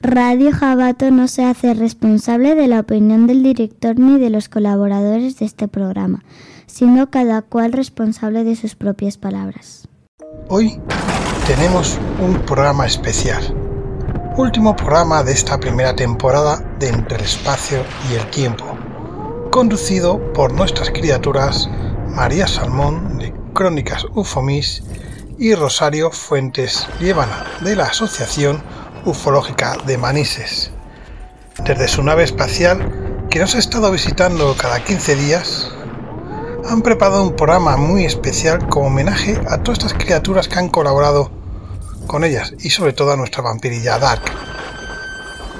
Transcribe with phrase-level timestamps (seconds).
[0.00, 5.38] Radio Jabato no se hace responsable de la opinión del director ni de los colaboradores
[5.38, 6.24] de este programa,
[6.66, 9.88] siendo cada cual responsable de sus propias palabras.
[10.48, 10.80] Hoy
[11.46, 13.42] tenemos un programa especial,
[14.36, 18.64] último programa de esta primera temporada de Entre el Espacio y el Tiempo,
[19.50, 21.68] conducido por nuestras criaturas
[22.08, 24.82] María Salmón de Crónicas Ufomis
[25.38, 28.62] y Rosario Fuentes Liébana de la Asociación
[29.06, 30.70] ufológica de Manises.
[31.64, 35.70] Desde su nave espacial, que nos ha estado visitando cada 15 días,
[36.68, 41.30] han preparado un programa muy especial como homenaje a todas estas criaturas que han colaborado
[42.06, 44.22] con ellas y sobre todo a nuestra vampirilla Dark.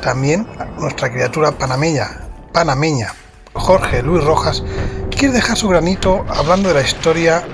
[0.02, 0.46] También
[0.78, 3.15] nuestra criatura panameña, panameña,
[3.54, 4.62] Jorge Luis Rojas,
[5.10, 7.45] quiere dejar su granito hablando de la historia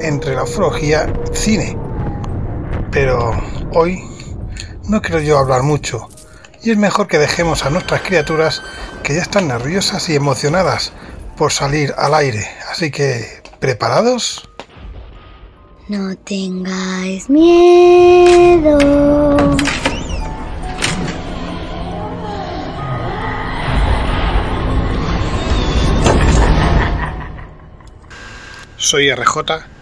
[0.00, 1.78] entre la ufología y cine.
[2.90, 3.32] Pero
[3.72, 4.15] hoy
[4.88, 6.08] no quiero yo hablar mucho,
[6.62, 8.62] y es mejor que dejemos a nuestras criaturas
[9.02, 10.92] que ya están nerviosas y emocionadas
[11.36, 12.46] por salir al aire.
[12.70, 14.48] Así que, ¿preparados?
[15.88, 18.78] No tengáis miedo.
[28.76, 29.75] Soy RJ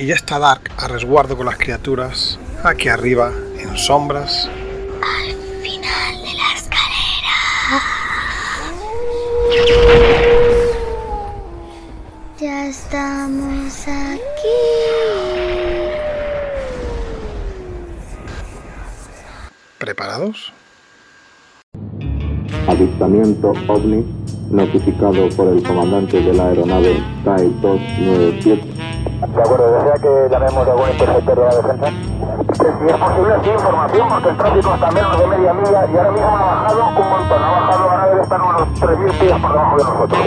[0.00, 4.48] y ya está Dark a resguardo con las criaturas aquí arriba en sombras.
[5.02, 7.36] Al final de la escalera.
[12.38, 14.20] Ya estamos aquí.
[19.76, 20.54] ¿Preparados?
[22.66, 24.04] Avistamiento ovni
[24.50, 28.62] notificado por el comandante de la aeronave TAE 297.
[29.20, 31.92] De acuerdo, ¿desea que llamemos a algún interceptor de la defensa?
[32.52, 36.10] Si es posible, sí, información, porque el tráfico está menos de media milla y ahora
[36.10, 37.42] mismo ha bajado un montón.
[37.42, 40.20] Ha bajado, ahora debe estar unos 3.000 pies por debajo de nosotros.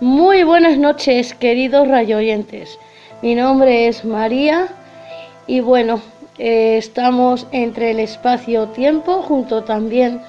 [0.00, 2.78] Muy buenas noches, queridos rayoyentes.
[3.22, 4.66] Mi nombre es María
[5.46, 6.00] y bueno,
[6.38, 10.22] eh, estamos entre el espacio-tiempo junto también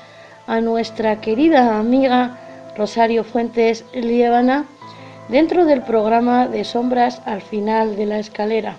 [0.47, 2.37] a nuestra querida amiga
[2.75, 4.65] Rosario Fuentes Liébana
[5.29, 8.75] dentro del programa de sombras al final de la escalera.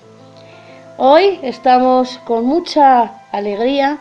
[0.99, 3.99] Hoy estamos con mucha alegría,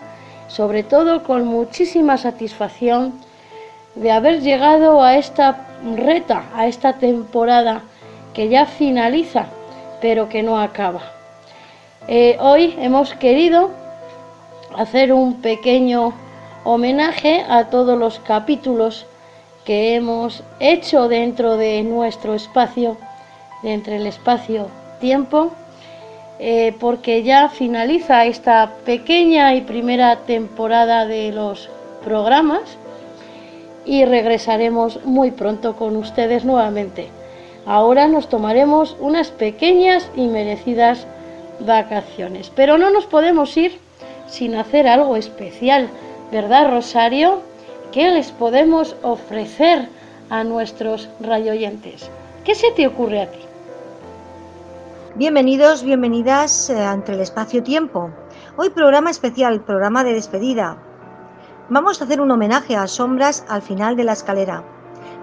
[0.47, 3.13] sobre todo con muchísima satisfacción
[3.95, 7.83] de haber llegado a esta reta, a esta temporada
[8.33, 9.45] que ya finaliza,
[10.01, 11.22] pero que no acaba.
[12.09, 13.69] Eh, hoy hemos querido
[14.75, 16.13] hacer un pequeño
[16.65, 19.05] homenaje a todos los capítulos
[19.63, 22.97] que hemos hecho dentro de nuestro espacio,
[23.61, 25.53] de entre el espacio-tiempo,
[26.39, 31.69] eh, porque ya finaliza esta pequeña y primera temporada de los
[32.03, 32.77] programas
[33.85, 37.07] y regresaremos muy pronto con ustedes nuevamente.
[37.65, 41.07] Ahora nos tomaremos unas pequeñas y merecidas
[41.59, 43.79] vacaciones, pero no nos podemos ir
[44.27, 45.89] sin hacer algo especial,
[46.31, 47.41] ¿verdad Rosario?
[47.91, 49.89] ¿Qué les podemos ofrecer
[50.29, 52.09] a nuestros radioyentes?
[52.43, 53.39] ¿Qué se te ocurre a ti?
[55.15, 58.09] Bienvenidos, bienvenidas a Entre el Espacio-Tiempo.
[58.57, 60.77] Hoy programa especial, programa de despedida.
[61.69, 64.63] Vamos a hacer un homenaje a Sombras al final de la escalera.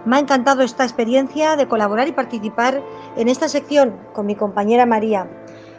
[0.04, 2.80] Me ha encantado esta experiencia de colaborar y participar
[3.16, 5.28] en esta sección con mi compañera María.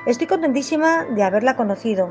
[0.08, 2.10] Estoy contentísima de haberla conocido.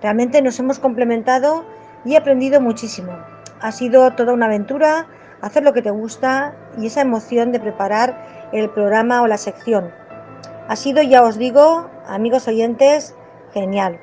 [0.00, 1.66] Realmente nos hemos complementado
[2.06, 3.12] y he aprendido muchísimo.
[3.60, 5.06] Ha sido toda una aventura
[5.42, 9.92] hacer lo que te gusta y esa emoción de preparar el programa o la sección.
[10.68, 13.14] Ha sido, ya os digo, amigos oyentes,
[13.52, 14.00] genial.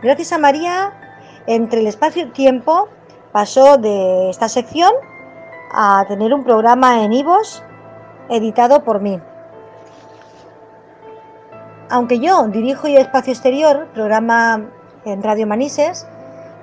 [0.00, 0.92] Gracias a María,
[1.48, 2.88] entre el espacio y tiempo
[3.32, 4.92] pasó de esta sección
[5.72, 7.64] a tener un programa en Ivos
[8.28, 9.20] editado por mí.
[11.94, 14.68] Aunque yo dirijo y Espacio Exterior, programa
[15.04, 16.04] en Radio Manises,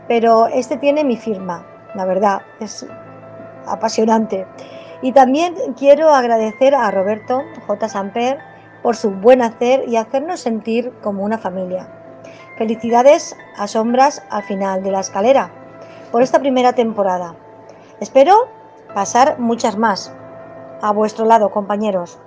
[0.09, 1.65] pero este tiene mi firma,
[1.95, 2.85] la verdad, es
[3.65, 4.45] apasionante.
[5.01, 7.87] Y también quiero agradecer a Roberto J.
[7.87, 8.39] Samper
[8.83, 11.87] por su buen hacer y hacernos sentir como una familia.
[12.57, 15.49] Felicidades a Sombras al final de la escalera
[16.11, 17.35] por esta primera temporada.
[18.01, 18.35] Espero
[18.93, 20.13] pasar muchas más
[20.81, 22.19] a vuestro lado, compañeros.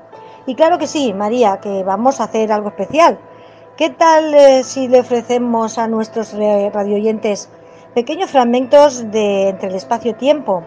[0.46, 3.18] Y claro que sí, María, que vamos a hacer algo especial.
[3.76, 7.48] ¿Qué tal eh, si le ofrecemos a nuestros eh, radioyentes
[7.94, 10.62] pequeños fragmentos de entre el espacio-tiempo?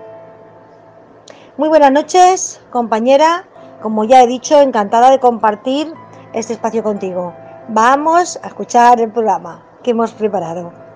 [1.57, 3.45] Muy buenas noches, compañera.
[3.81, 5.93] Como ya he dicho, encantada de compartir
[6.33, 7.33] este espacio contigo.
[7.69, 10.86] Vamos a escuchar el programa que hemos preparado.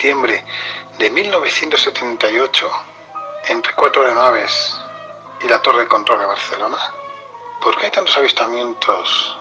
[0.00, 0.42] Septiembre
[0.98, 2.70] de 1978
[3.48, 4.74] entre cuatro de naves
[5.42, 6.78] y la torre de control de Barcelona?
[7.60, 9.36] ¿Por qué hay tantos avistamientos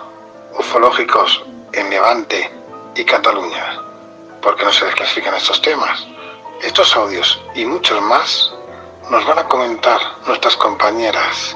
[0.58, 2.52] ufológicos en Levante
[2.94, 3.82] y Cataluña?
[4.42, 6.06] ¿Por qué no se desclasifican estos temas?
[6.62, 8.52] Estos audios y muchos más
[9.10, 11.56] nos van a comentar nuestras compañeras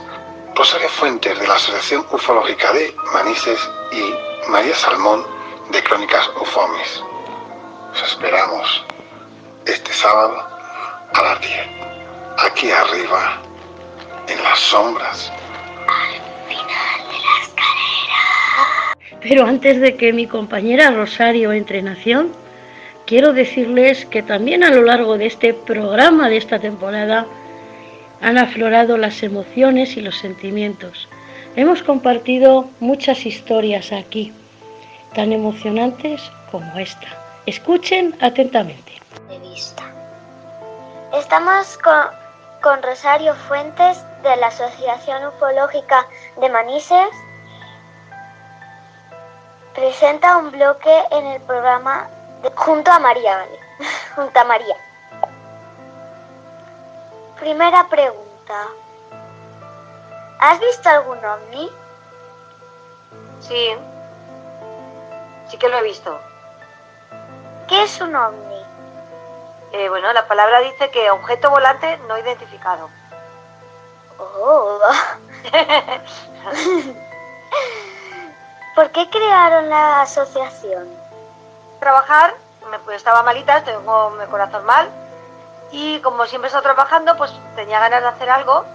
[0.55, 3.59] Rosario Fuentes de la Asociación Ufológica de Manises
[3.91, 5.27] y María Salmón
[5.71, 7.03] de Crónicas Ufomis.
[7.93, 8.83] Os esperamos
[9.67, 10.35] este sábado
[11.13, 11.51] a las 10,
[12.39, 13.37] aquí arriba,
[14.27, 15.31] en las sombras.
[19.21, 22.31] Pero antes de que mi compañera Rosario entre en acción,
[23.05, 27.27] quiero decirles que también a lo largo de este programa de esta temporada
[28.21, 31.07] han aflorado las emociones y los sentimientos.
[31.55, 34.33] Hemos compartido muchas historias aquí,
[35.13, 37.22] tan emocionantes como esta.
[37.45, 38.93] Escuchen atentamente.
[39.27, 39.83] de vista.
[41.13, 42.07] Estamos con,
[42.61, 46.05] con Rosario Fuentes de la Asociación Ufológica
[46.37, 47.09] de Manises.
[49.75, 52.07] Presenta un bloque en el programa
[52.41, 53.59] de- junto a María, ¿vale?
[54.15, 54.75] junto a María.
[57.39, 58.67] Primera pregunta.
[60.39, 61.69] ¿Has visto algún ovni?
[63.41, 63.75] Sí,
[65.49, 66.19] sí que lo he visto.
[67.67, 68.61] ¿Qué es un ovni?
[69.71, 72.89] Eh, bueno, la palabra dice que objeto volante no identificado.
[74.19, 74.79] Oh.
[78.75, 80.89] ¿Por qué crearon la asociación?
[81.79, 82.35] Trabajar,
[82.69, 84.89] me, pues estaba malita, tengo mi corazón mal.
[85.71, 88.65] Y como siempre he estado trabajando, pues tenía ganas de hacer algo.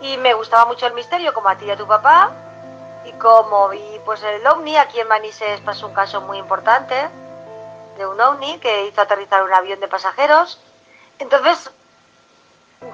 [0.00, 2.30] Y me gustaba mucho el misterio, como a ti y a tu papá.
[3.04, 7.08] Y como vi pues el ovni, aquí en Manises pasó un caso muy importante
[7.98, 10.60] de un ovni que hizo aterrizar un avión de pasajeros.
[11.18, 11.70] Entonces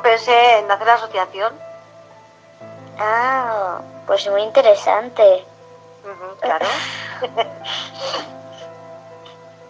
[0.02, 1.52] pensé en hacer la asociación.
[2.98, 5.44] Ah, pues muy interesante.
[6.40, 6.66] Claro.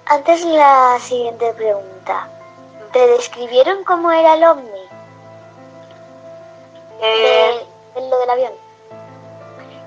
[0.06, 2.28] Antes la siguiente pregunta.
[2.92, 4.88] ¿Te describieron cómo era el ovni?
[7.00, 8.52] Eh, De, de lo del avión.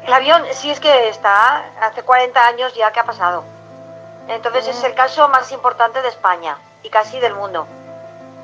[0.05, 3.43] El avión, sí es que está, hace 40 años ya que ha pasado.
[4.27, 7.65] Entonces es el caso más importante de España y casi del mundo,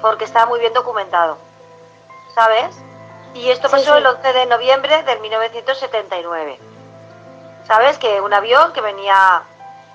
[0.02, 1.38] porque está muy bien documentado,
[2.36, 2.76] ¿sabes?
[3.34, 3.98] Y esto pasó sí.
[3.98, 6.60] el 11 de noviembre del 1979.
[7.68, 7.98] ¿Sabes?
[7.98, 9.42] Que un avión que venía,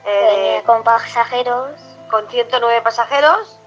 [0.05, 1.70] eh, Venía de- con pasajeros.
[2.11, 3.58] con 109 pasajeros,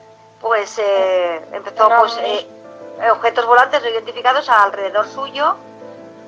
[0.41, 2.47] pues eh, empezó Un pues, eh,
[3.11, 5.55] objetos volantes no identificados alrededor suyo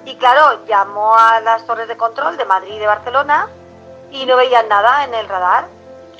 [0.06, 3.50] y claro, llamó a las torres de control de Madrid y de Barcelona
[4.12, 5.66] y no veían nada en el radar.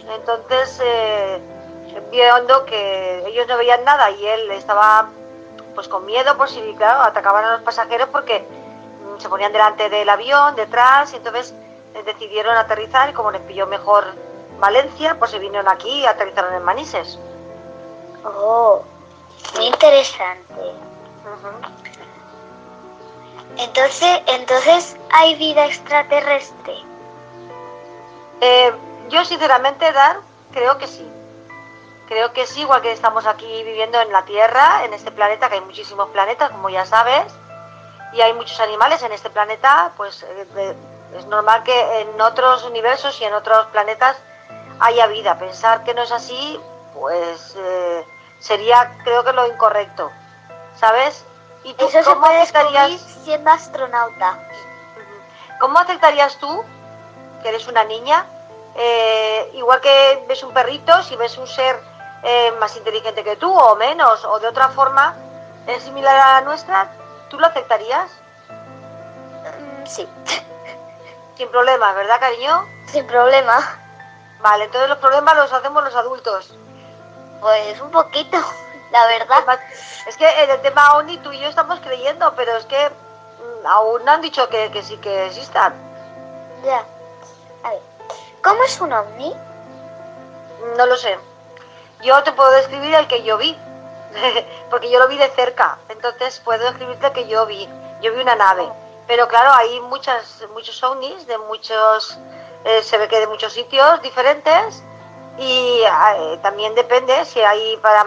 [0.10, 1.42] Entonces, eh,
[2.12, 5.10] viendo que ellos no veían nada y él estaba
[5.76, 9.90] pues con miedo por si, claro, atacaban a los pasajeros porque mm, se ponían delante
[9.90, 11.54] del avión, detrás, y entonces
[11.96, 14.06] eh, decidieron aterrizar y como les pilló mejor
[14.60, 17.18] Valencia, pues se vinieron aquí y aterrizaron en Manises.
[18.24, 18.84] Oh,
[19.56, 20.74] muy interesante.
[23.58, 26.76] Entonces, entonces hay vida extraterrestre.
[28.42, 28.74] Eh,
[29.14, 30.18] yo sinceramente, Dan,
[30.52, 31.08] creo que sí.
[32.08, 35.56] Creo que sí, igual que estamos aquí viviendo en la Tierra, en este planeta, que
[35.56, 37.32] hay muchísimos planetas, como ya sabes,
[38.12, 40.76] y hay muchos animales en este planeta, pues eh, eh,
[41.18, 44.18] es normal que en otros universos y en otros planetas
[44.80, 45.38] haya vida.
[45.38, 46.60] Pensar que no es así,
[46.94, 48.06] pues eh,
[48.40, 50.12] sería, creo que lo incorrecto,
[50.76, 51.24] ¿sabes?
[51.64, 54.40] ¿Y tú Eso se cómo puede descubrir aceptarías, siendo astronauta.
[55.60, 56.64] cómo aceptarías tú,
[57.42, 58.26] que eres una niña,
[58.76, 61.80] eh, igual que ves un perrito, si ves un ser
[62.24, 65.16] eh, más inteligente que tú o menos o de otra forma
[65.80, 66.92] similar a la nuestra,
[67.30, 68.12] ¿tú lo aceptarías?
[69.42, 70.08] Mm, sí,
[71.38, 72.66] Sin problemas, ¿verdad, cariño?
[72.94, 73.60] sin problema.
[74.42, 76.54] Vale, entonces los problemas los hacemos los adultos.
[77.42, 78.38] Pues un poquito,
[78.92, 79.60] la verdad.
[80.08, 83.66] Es que en el tema ONI tú y yo estamos creyendo, pero es que mm,
[83.66, 85.74] aún no han dicho que, que sí que existan.
[86.64, 86.86] Ya.
[87.64, 87.82] A ver,
[88.44, 89.34] ¿cómo es un ovni?
[90.78, 91.18] No lo sé.
[92.02, 93.58] Yo te puedo describir el que yo vi.
[94.70, 97.68] porque yo lo vi de cerca, entonces puedo escribirte que yo vi,
[98.02, 98.68] yo vi una nave.
[99.08, 102.18] Pero claro, hay muchas, muchos ovnis de muchos,
[102.64, 104.84] eh, se ve que de muchos sitios diferentes
[105.38, 108.06] y eh, también depende si hay para,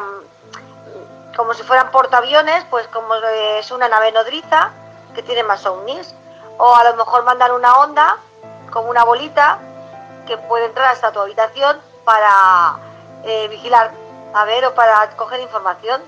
[1.37, 4.71] como si fueran portaaviones, pues como es una nave nodriza
[5.14, 6.14] que tiene más ovnis.
[6.59, 8.16] O a lo mejor mandan una onda,
[8.73, 9.59] como una bolita,
[10.26, 12.76] que puede entrar hasta tu habitación para
[13.25, 13.92] eh, vigilar,
[14.35, 16.02] a ver, o para coger información.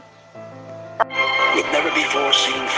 [1.55, 2.69] with never before seen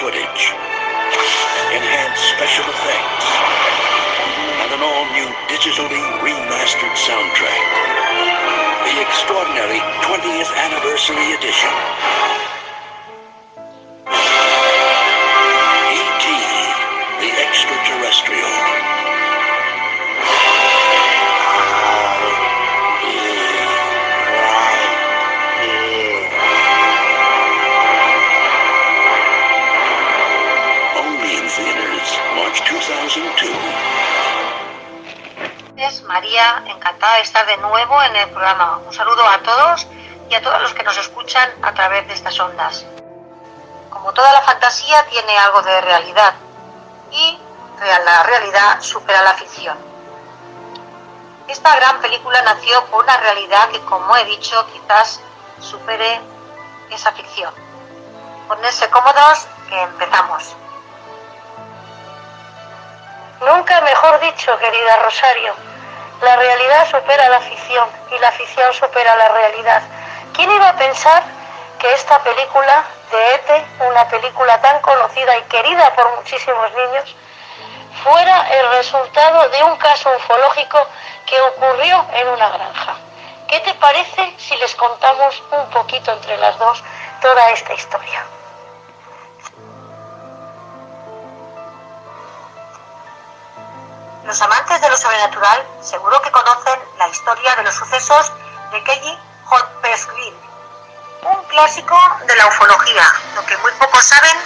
[36.20, 38.78] María, encantada de estar de nuevo en el programa.
[38.86, 39.86] Un saludo a todos
[40.28, 42.84] y a todos los que nos escuchan a través de estas ondas.
[43.88, 46.34] Como toda la fantasía tiene algo de realidad
[47.10, 47.38] y
[48.04, 49.78] la realidad supera la ficción.
[51.48, 55.22] Esta gran película nació por una realidad que, como he dicho, quizás
[55.58, 56.20] supere
[56.90, 57.54] esa ficción.
[58.46, 60.54] Ponerse cómodos que empezamos.
[63.40, 65.69] Nunca mejor dicho, querida Rosario.
[66.22, 69.82] La realidad supera la ficción y la ficción supera la realidad.
[70.34, 71.22] ¿Quién iba a pensar
[71.78, 77.16] que esta película de ETE, una película tan conocida y querida por muchísimos niños,
[78.04, 80.86] fuera el resultado de un caso ufológico
[81.24, 82.96] que ocurrió en una granja?
[83.48, 86.84] ¿Qué te parece si les contamos un poquito entre las dos
[87.22, 88.24] toda esta historia?
[94.30, 98.32] Los amantes de lo sobrenatural seguro que conocen la historia de los sucesos
[98.70, 100.38] de Kelly Hotpesville,
[101.22, 104.37] un clásico de la ufología, lo que muy pocos saben,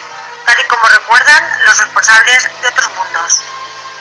[0.46, 3.42] tal y como recuerdan los responsables de otros mundos.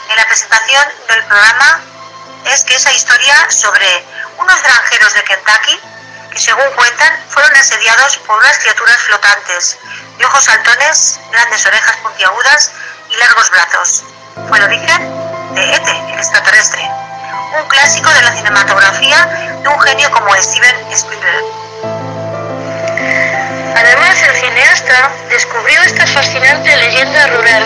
[0.07, 1.81] En la presentación del programa
[2.45, 4.05] es que esa historia sobre
[4.37, 5.81] unos granjeros de Kentucky
[6.31, 9.77] que según cuentan fueron asediados por unas criaturas flotantes,
[10.17, 12.71] de ojos saltones, grandes orejas puntiagudas
[13.09, 14.05] y largos brazos.
[14.47, 15.22] Fue el origen
[15.55, 16.81] de Ete, el extraterrestre,
[17.61, 19.25] un clásico de la cinematografía
[19.61, 21.45] de un genio como Steven Spielberg.
[23.75, 27.63] Además, el cineasta descubrió esta fascinante leyenda rural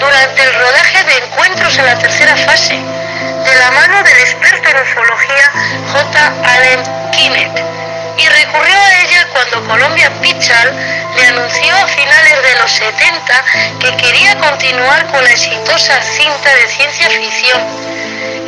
[0.00, 4.82] durante el rodaje de Encuentros en la tercera fase, de la mano del experto en
[4.82, 5.52] ufología
[5.92, 6.32] J.
[6.44, 7.83] Allen Kinnett,
[8.16, 10.72] y recurrió a ella cuando Columbia Pictures
[11.16, 13.44] le anunció a finales de los 70
[13.80, 17.60] que quería continuar con la exitosa cinta de ciencia ficción.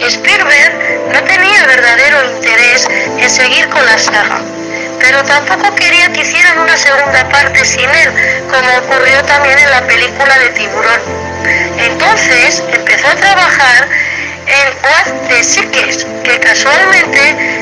[0.01, 2.87] Spielberg no tenía verdadero interés
[3.19, 4.41] en seguir con la saga,
[5.01, 9.87] pero tampoco quería que hicieran una segunda parte sin él, como ocurrió también en la
[9.87, 11.01] película de Tiburón.
[11.79, 13.89] Entonces empezó a trabajar
[14.47, 17.21] en What the Seekers, que casualmente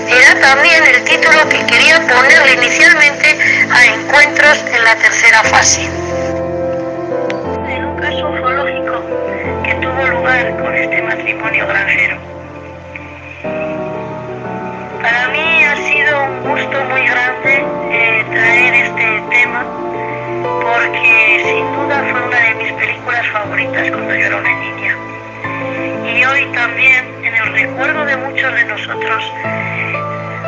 [0.09, 3.39] era también el título que quería ponerle inicialmente
[3.71, 5.85] a Encuentros en la tercera fase.
[7.69, 9.03] En un caso ufológico
[9.65, 12.19] que tuvo lugar con este matrimonio granjero.
[15.01, 19.65] Para mí ha sido un gusto muy grande eh, traer este tema
[20.63, 25.14] porque sin duda fue una de mis películas favoritas cuando yo era una niña.
[26.07, 29.33] Y hoy también, en el recuerdo de muchos de nosotros,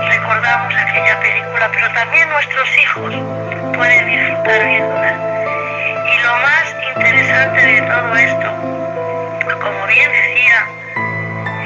[0.09, 3.15] recordamos aquella película, pero también nuestros hijos
[3.75, 5.13] pueden disfrutar viéndola.
[6.07, 8.53] Y lo más interesante de todo esto,
[9.61, 10.67] como bien decía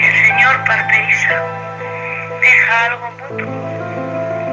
[0.00, 1.42] el señor Parperiza,
[2.40, 3.42] deja algo muy,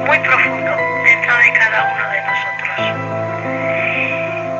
[0.06, 2.76] muy profundo dentro de cada uno de nosotros.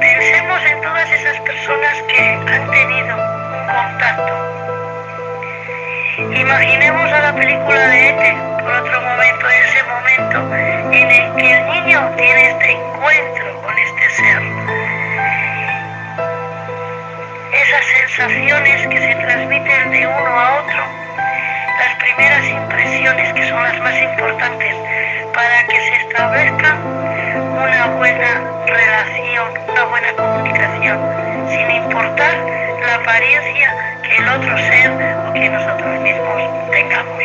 [0.01, 3.28] Pensemos en todas esas personas que han tenido
[6.19, 10.55] Imaginemos a la película de Ete por otro momento, ese momento
[10.93, 14.43] en el que el niño tiene este encuentro con este ser.
[17.53, 20.85] Esas sensaciones que se transmiten de uno a otro,
[21.79, 24.77] las primeras impresiones que son las más importantes
[25.35, 30.99] para que se establezca una buena relación, una buena comunicación,
[31.49, 37.19] sin importar la apariencia que el otro ser o que nosotros mismos tengamos.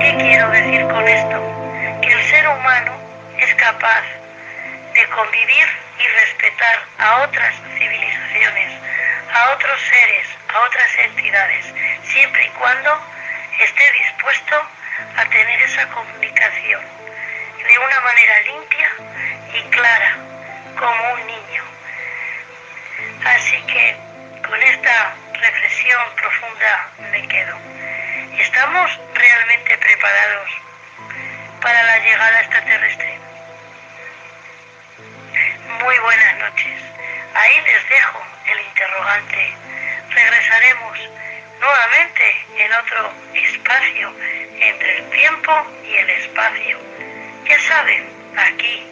[0.00, 2.00] ¿Qué quiero decir con esto?
[2.02, 2.92] Que el ser humano
[3.38, 4.02] es capaz
[4.94, 5.66] de convivir
[5.98, 8.72] y respetar a otras civilizaciones,
[9.34, 11.66] a otros seres, a otras entidades,
[12.04, 13.00] siempre y cuando
[13.60, 14.56] esté dispuesto
[15.16, 18.90] a tener esa comunicación de una manera limpia
[19.54, 20.16] y clara,
[20.78, 21.77] como un niño.
[23.24, 23.96] Así que
[24.42, 27.56] con esta reflexión profunda me quedo.
[28.38, 30.50] ¿Estamos realmente preparados
[31.60, 33.18] para la llegada extraterrestre?
[35.80, 36.82] Muy buenas noches.
[37.34, 39.54] Ahí les dejo el interrogante.
[40.10, 40.98] Regresaremos
[41.60, 44.12] nuevamente en otro espacio
[44.58, 46.80] entre el tiempo y el espacio.
[47.44, 48.84] Ya saben, aquí,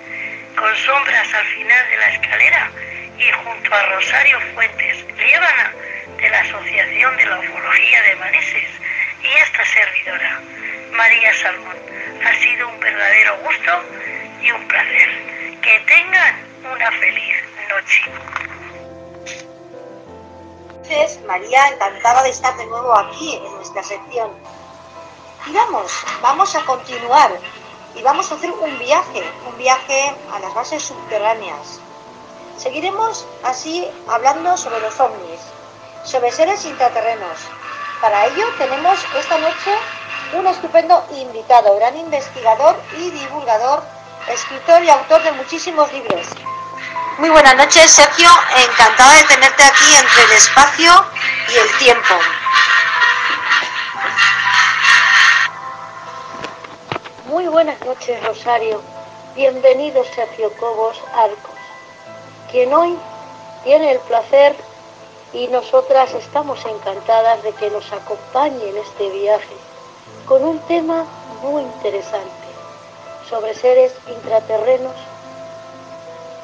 [0.57, 2.71] con sombras al final de la escalera
[3.19, 5.73] y junto a Rosario Fuentes, Líbana,
[6.17, 8.71] de la Asociación de la Ufología de Manises,
[9.23, 10.41] y esta servidora,
[10.93, 11.77] María Salmón.
[12.25, 13.73] Ha sido un verdadero gusto
[14.41, 15.61] y un placer.
[15.63, 17.37] Que tengan una feliz
[17.69, 18.03] noche.
[20.69, 24.31] Entonces, María, encantada de estar de nuevo aquí en nuestra sección.
[25.47, 27.33] Y vamos, vamos a continuar
[27.95, 31.81] y vamos a hacer un viaje, un viaje a las bases subterráneas.
[32.57, 35.41] Seguiremos así hablando sobre los ovnis,
[36.05, 37.39] sobre seres intraterrenos.
[38.01, 39.73] Para ello tenemos esta noche
[40.35, 43.83] un estupendo invitado, gran investigador y divulgador,
[44.29, 46.27] escritor y autor de muchísimos libros.
[47.19, 48.29] Muy buenas noches, Sergio.
[48.57, 50.93] Encantada de tenerte aquí entre el espacio
[51.49, 52.15] y el tiempo.
[57.27, 58.83] Muy buenas noches, Rosario.
[59.35, 61.56] Bienvenido, Sergio Cobos Arcos,
[62.51, 62.97] quien hoy
[63.65, 64.55] tiene el placer
[65.33, 69.57] y nosotras estamos encantadas de que nos acompañe en este viaje
[70.27, 71.05] con un tema
[71.43, 72.47] muy interesante
[73.29, 74.95] sobre seres intraterrenos,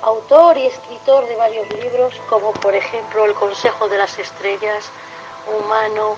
[0.03, 4.91] autor y escritor de varios libros como por ejemplo El Consejo de las Estrellas,
[5.47, 6.17] Humano,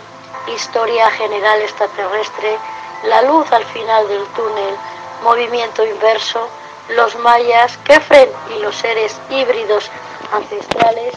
[0.55, 2.57] Historia General Extraterrestre,
[3.05, 4.75] La Luz al final del túnel,
[5.23, 6.49] Movimiento Inverso,
[6.91, 9.91] Los Mayas, Kefren y los seres híbridos
[10.33, 11.15] ancestrales.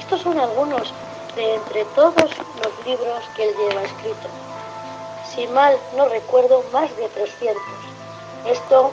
[0.00, 0.92] Estos son algunos
[1.34, 4.30] de entre todos los libros que él lleva escritos
[5.36, 7.62] si mal no recuerdo, más de 300.
[8.46, 8.90] Esto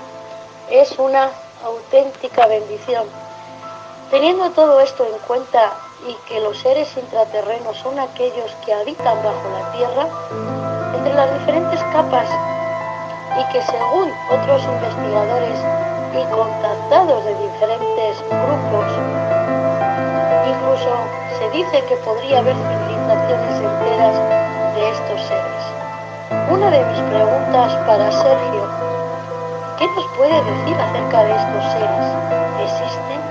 [0.69, 1.29] es una
[1.63, 3.07] auténtica bendición.
[4.11, 5.71] Teniendo todo esto en cuenta
[6.05, 10.07] y que los seres intraterrenos son aquellos que habitan bajo la tierra,
[10.97, 12.29] entre las diferentes capas,
[13.39, 15.59] y que según otros investigadores
[16.13, 18.85] y contactados de diferentes grupos,
[20.47, 20.91] incluso
[21.39, 24.15] se dice que podría haber civilizaciones enteras
[24.75, 25.63] de estos seres.
[26.51, 28.63] Una de mis preguntas para Sergio,
[29.79, 32.05] ¿qué nos puede decir acerca de estos seres?
[32.61, 33.21] ¿Existen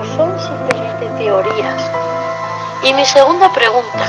[0.00, 1.90] o son simplemente teorías?
[2.84, 4.06] Y mi segunda pregunta,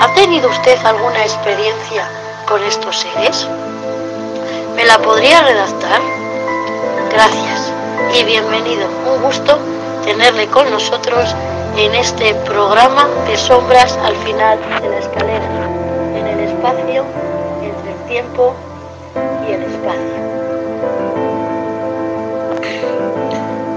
[0.00, 2.08] ¿ha tenido usted alguna experiencia
[2.48, 3.48] con estos seres?
[4.74, 6.17] ¿Me la podría redactar?
[7.18, 7.72] Gracias
[8.14, 8.86] y bienvenido.
[9.12, 9.58] Un gusto
[10.04, 11.34] tenerle con nosotros
[11.76, 15.48] en este programa de sombras al final de la escalera,
[16.14, 17.04] en el espacio
[17.60, 18.54] entre el tiempo
[19.48, 20.18] y el espacio.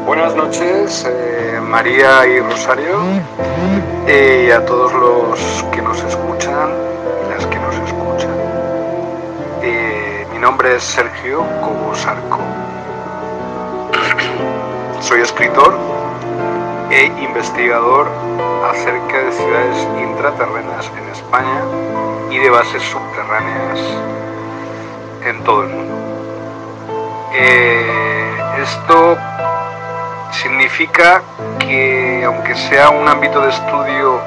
[0.06, 2.99] Buenas noches, eh, María y Rosario,
[4.08, 6.69] y a todos los que nos escuchan
[7.25, 8.36] y las que nos escuchan.
[9.63, 12.51] Eh, mi nombre es Sergio Cobos Arco.
[15.12, 15.78] Soy escritor
[16.89, 18.08] e investigador
[18.63, 21.63] acerca de ciudades intraterrenas en España
[22.30, 23.78] y de bases subterráneas
[25.26, 25.95] en todo el mundo.
[27.34, 29.17] Eh, esto
[30.32, 31.21] significa
[31.60, 34.21] que aunque sea un ámbito de estudio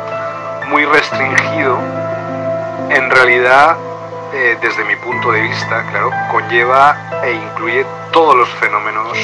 [0.69, 1.79] muy restringido,
[2.91, 3.79] en realidad,
[4.35, 9.17] eh, desde mi punto de vista, claro, conlleva e incluye todos los fenómenos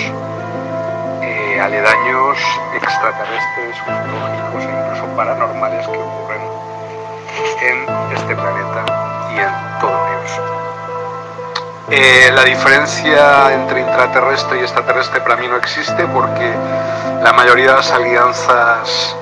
[1.60, 2.38] aledaños,
[2.74, 6.42] extraterrestres, ufológicos e incluso paranormales que ocurren
[7.62, 8.84] en este planeta
[9.34, 10.10] y en todo el.
[11.92, 16.54] Eh, la diferencia entre intraterrestre y extraterrestre para mí no existe porque
[17.20, 19.16] la mayoría de las alianzas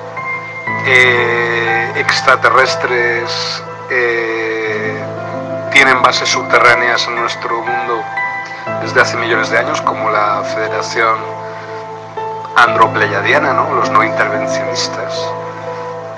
[0.85, 5.03] eh, extraterrestres eh,
[5.71, 8.03] tienen bases subterráneas en nuestro mundo
[8.83, 11.38] desde hace millones de años, como la Federación
[12.55, 13.73] Andropleiadiana, ¿no?
[13.73, 15.31] los no intervencionistas,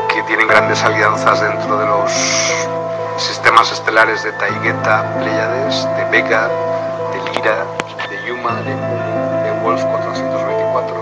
[0.10, 2.12] que tienen grandes alianzas dentro de los
[3.17, 6.50] sistemas estelares de Taigueta, Pleiades, de Vega,
[7.12, 7.65] de Lira,
[8.10, 8.74] de Yuma, de,
[9.44, 11.02] de Wolf 424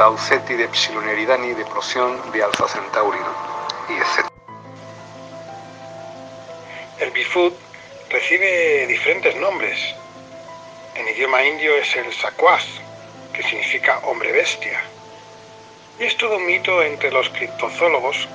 [0.00, 3.34] tau ceti de epsilon eridani de prosión de alfa centauri, ¿no?
[3.92, 4.26] y etc.
[7.00, 7.54] El Bigfoot
[8.08, 9.78] recibe diferentes nombres.
[10.94, 12.64] En idioma indio es el Saquas,
[13.40, 14.78] que significa hombre bestia.
[15.98, 18.28] Y es todo un mito entre los criptozoólogos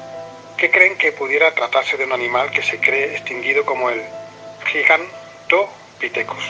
[0.57, 4.01] que creen que pudiera tratarse de un animal que se cree extinguido como el
[4.65, 6.49] Gigantopithecus.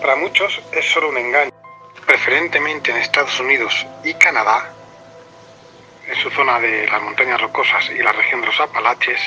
[0.00, 1.52] Para muchos es solo un engaño.
[2.04, 4.72] Preferentemente en Estados Unidos y Canadá,
[6.08, 9.20] en su zona de las montañas rocosas y la región de los Apalaches,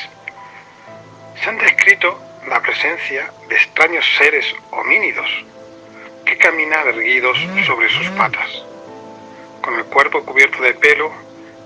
[1.42, 5.30] se han descrito la presencia de extraños seres homínidos
[6.30, 8.63] que caminan erguidos sobre sus patas,
[9.63, 11.12] con el cuerpo cubierto de pelo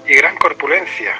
[0.07, 1.17] y gran corpulencia.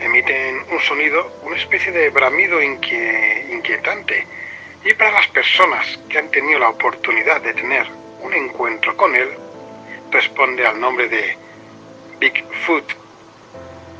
[0.00, 4.26] Emiten un sonido, una especie de bramido inquie- inquietante,
[4.84, 7.86] y para las personas que han tenido la oportunidad de tener
[8.22, 9.28] un encuentro con él,
[10.10, 11.36] responde al nombre de
[12.18, 12.90] Bigfoot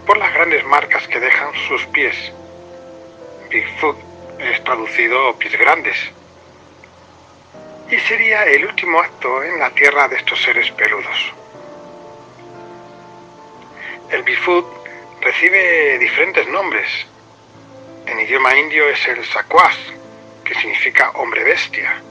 [0.06, 2.32] por las grandes marcas que dejan sus pies.
[3.50, 3.98] Bigfoot
[4.38, 6.15] es traducido pies grandes.
[7.90, 11.32] Y sería el último acto en la tierra de estos seres peludos.
[14.10, 14.66] El Bigfoot
[15.20, 16.88] recibe diferentes nombres.
[18.06, 19.76] En idioma indio es el Saquas,
[20.44, 22.02] que significa hombre bestia.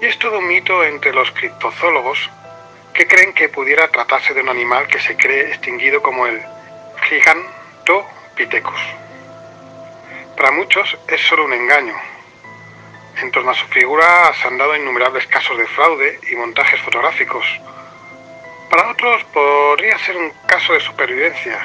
[0.00, 2.30] Y es todo un mito entre los criptozoólogos
[2.92, 6.42] que creen que pudiera tratarse de un animal que se cree extinguido como el
[7.08, 8.80] Gigantopithecus.
[10.36, 11.94] Para muchos es solo un engaño.
[13.20, 17.46] En torno a su figura se han dado innumerables casos de fraude y montajes fotográficos.
[18.68, 21.58] Para otros podría ser un caso de supervivencia,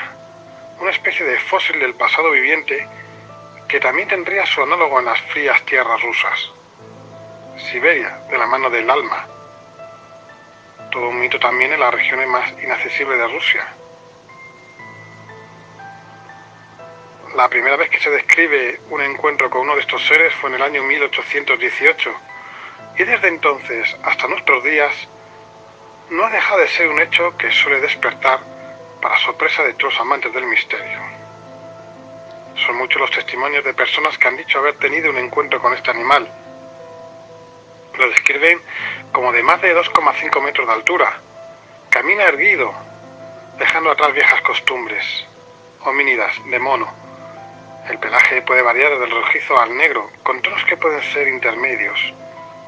[0.79, 2.87] una especie de fósil del pasado viviente
[3.67, 6.51] que también tendría su análogo en las frías tierras rusas.
[7.69, 9.27] Siberia, de la mano del alma.
[10.89, 13.67] Todo un mito también en las regiones más inaccesibles de Rusia.
[17.35, 20.57] La primera vez que se describe un encuentro con uno de estos seres fue en
[20.57, 22.13] el año 1818
[22.97, 24.93] y desde entonces hasta nuestros días
[26.09, 28.41] no ha dejado de ser un hecho que suele despertar
[29.01, 30.99] para sorpresa de todos los amantes del misterio.
[32.65, 35.89] Son muchos los testimonios de personas que han dicho haber tenido un encuentro con este
[35.89, 36.29] animal.
[37.97, 38.59] Lo describen
[39.13, 41.17] como de más de 2,5 metros de altura.
[41.89, 42.73] Camina erguido,
[43.57, 45.25] dejando atrás viejas costumbres,
[45.85, 47.10] homínidas, de mono.
[47.89, 52.13] El pelaje puede variar del rojizo al negro, con tonos que pueden ser intermedios.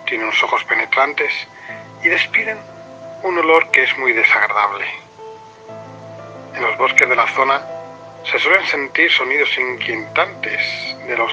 [0.06, 1.32] Tiene unos ojos penetrantes
[2.04, 2.60] y despiden
[3.24, 4.86] un olor que es muy desagradable.
[6.56, 7.62] En los bosques de la zona
[8.30, 11.32] se suelen sentir sonidos inquietantes de los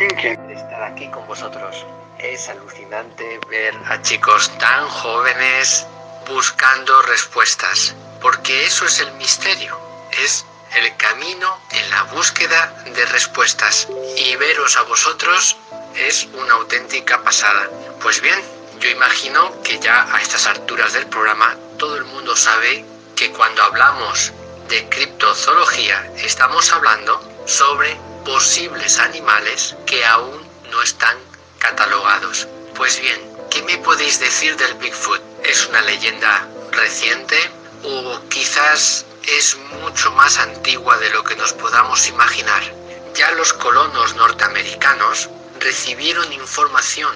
[0.00, 0.58] inquietantes.
[0.58, 1.86] estar aquí con vosotros.
[2.18, 5.86] Es alucinante ver a chicos tan jóvenes
[6.28, 9.78] buscando respuestas, porque eso es el misterio,
[10.24, 13.88] es el camino en la búsqueda de respuestas.
[14.16, 15.56] Y veros a vosotros
[15.94, 17.68] es una auténtica pasada.
[18.02, 18.38] Pues bien,
[18.80, 23.62] yo imagino que ya a estas alturas del programa todo el mundo sabe que cuando
[23.62, 24.32] hablamos
[24.68, 31.16] de criptozoología estamos hablando sobre posibles animales que aún no están
[31.58, 32.48] catalogados.
[32.74, 35.22] Pues bien, ¿qué me podéis decir del Bigfoot?
[35.44, 37.36] ¿Es una leyenda reciente
[37.86, 42.62] o quizás es mucho más antigua de lo que nos podamos imaginar?
[43.14, 47.14] Ya los colonos norteamericanos recibieron información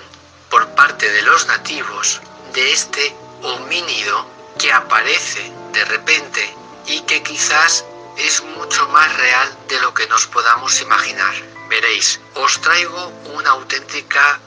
[0.49, 2.21] por parte de los nativos
[2.55, 4.27] de este homínido
[4.59, 6.55] que aparece de repente
[6.87, 7.85] y que quizás
[8.17, 11.35] es mucho más real de lo que nos podamos imaginar.
[11.69, 14.39] Veréis, os traigo una auténtica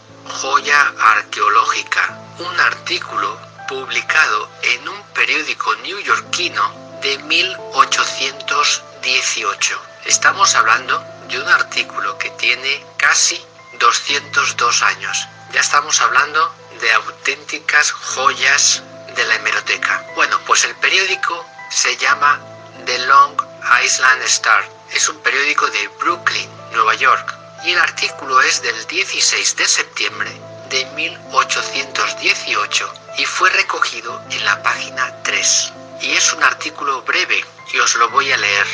[0.41, 9.81] joya arqueológica, un artículo publicado en un periódico neoyorquino de 1818.
[10.05, 13.41] Estamos hablando de un artículo que tiene casi
[13.79, 15.29] 202 años.
[15.53, 18.83] Ya estamos hablando de auténticas joyas
[19.15, 20.03] de la hemeroteca.
[20.15, 22.41] Bueno, pues el periódico se llama
[22.85, 23.41] The Long
[23.83, 24.63] Island Star.
[24.91, 27.35] Es un periódico de Brooklyn, Nueva York.
[27.63, 34.63] Y el artículo es del 16 de septiembre de 1818 y fue recogido en la
[34.63, 35.71] página 3.
[36.01, 38.65] Y es un artículo breve y os lo voy a leer.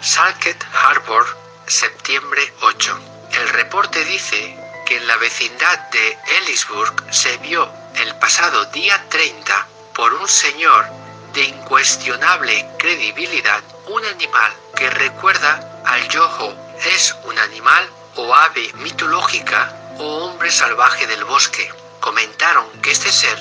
[0.00, 1.24] Salket Harbor,
[1.68, 2.98] septiembre 8.
[3.34, 9.68] El reporte dice que en la vecindad de Ellisburg se vio el pasado día 30
[9.94, 10.86] por un señor
[11.34, 16.52] de incuestionable credibilidad un animal que recuerda al yojo.
[16.84, 21.72] Es un animal o ave mitológica o hombre salvaje del bosque.
[22.00, 23.36] comentaron que este ser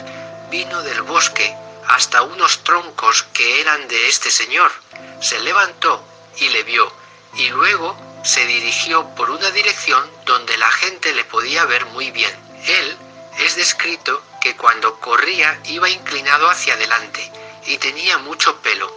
[0.49, 1.55] vino del bosque
[1.87, 4.71] hasta unos troncos que eran de este señor.
[5.21, 6.03] Se levantó
[6.37, 6.91] y le vio,
[7.35, 12.33] y luego se dirigió por una dirección donde la gente le podía ver muy bien.
[12.65, 12.97] Él
[13.39, 17.31] es descrito que cuando corría iba inclinado hacia adelante
[17.65, 18.91] y tenía mucho pelo.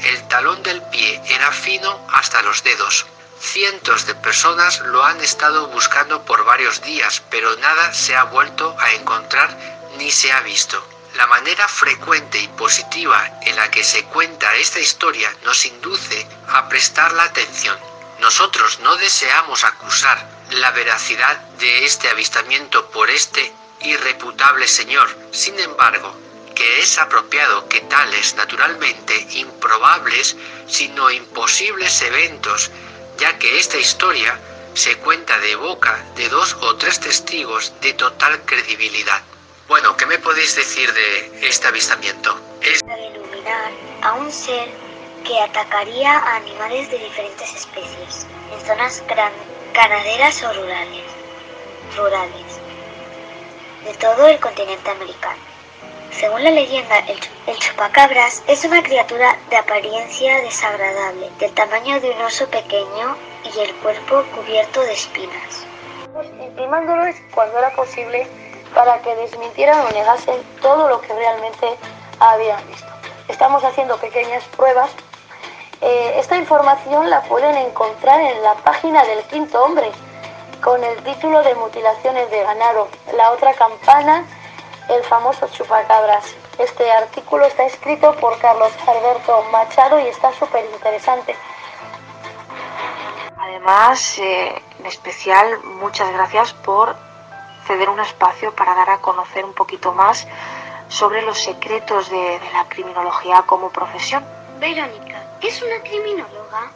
[0.00, 3.06] El talón del pie era fino hasta los dedos.
[3.40, 8.76] Cientos de personas lo han estado buscando por varios días, pero nada se ha vuelto
[8.80, 9.56] a encontrar
[9.98, 10.82] ni se ha visto.
[11.16, 16.68] La manera frecuente y positiva en la que se cuenta esta historia nos induce a
[16.68, 17.78] prestar la atención.
[18.20, 25.08] Nosotros no deseamos acusar la veracidad de este avistamiento por este irreputable señor.
[25.32, 26.14] Sin embargo,
[26.54, 32.70] que es apropiado que tales naturalmente improbables, sino imposibles eventos,
[33.18, 34.38] ya que esta historia
[34.74, 39.22] se cuenta de boca de dos o tres testigos de total credibilidad.
[39.68, 42.38] Bueno, ¿qué me podéis decir de este avistamiento?
[42.60, 44.68] Es iluminar a un ser
[45.24, 49.02] que atacaría a animales de diferentes especies en zonas
[49.74, 51.04] ganaderas o rurales,
[51.96, 52.60] rurales
[53.84, 55.55] de todo el continente americano.
[56.18, 56.98] Según la leyenda,
[57.46, 63.60] el, chupacabras es una criatura de apariencia desagradable, del tamaño de un oso pequeño y
[63.60, 65.66] el cuerpo cubierto de espinas.
[66.40, 68.26] Intimándolos cuando era posible
[68.74, 71.76] para que desmintieran o negasen todo lo que realmente
[72.18, 72.88] habían visto.
[73.28, 74.88] Estamos haciendo pequeñas pruebas.
[75.82, 79.92] Eh, esta información la pueden encontrar en la página del quinto hombre,
[80.64, 84.24] con el título de Mutilaciones de ganado, la otra campana,
[84.88, 86.34] el famoso chupacabras.
[86.58, 91.36] Este artículo está escrito por Carlos Alberto Machado y está súper interesante.
[93.36, 96.96] Además, eh, en especial, muchas gracias por
[97.66, 100.26] ceder un espacio para dar a conocer un poquito más
[100.88, 104.24] sobre los secretos de, de la criminología como profesión.
[104.58, 106.70] Verónica, ¿qué es una criminóloga?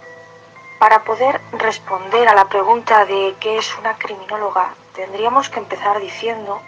[0.78, 6.60] Para poder responder a la pregunta de qué es una criminóloga, tendríamos que empezar diciendo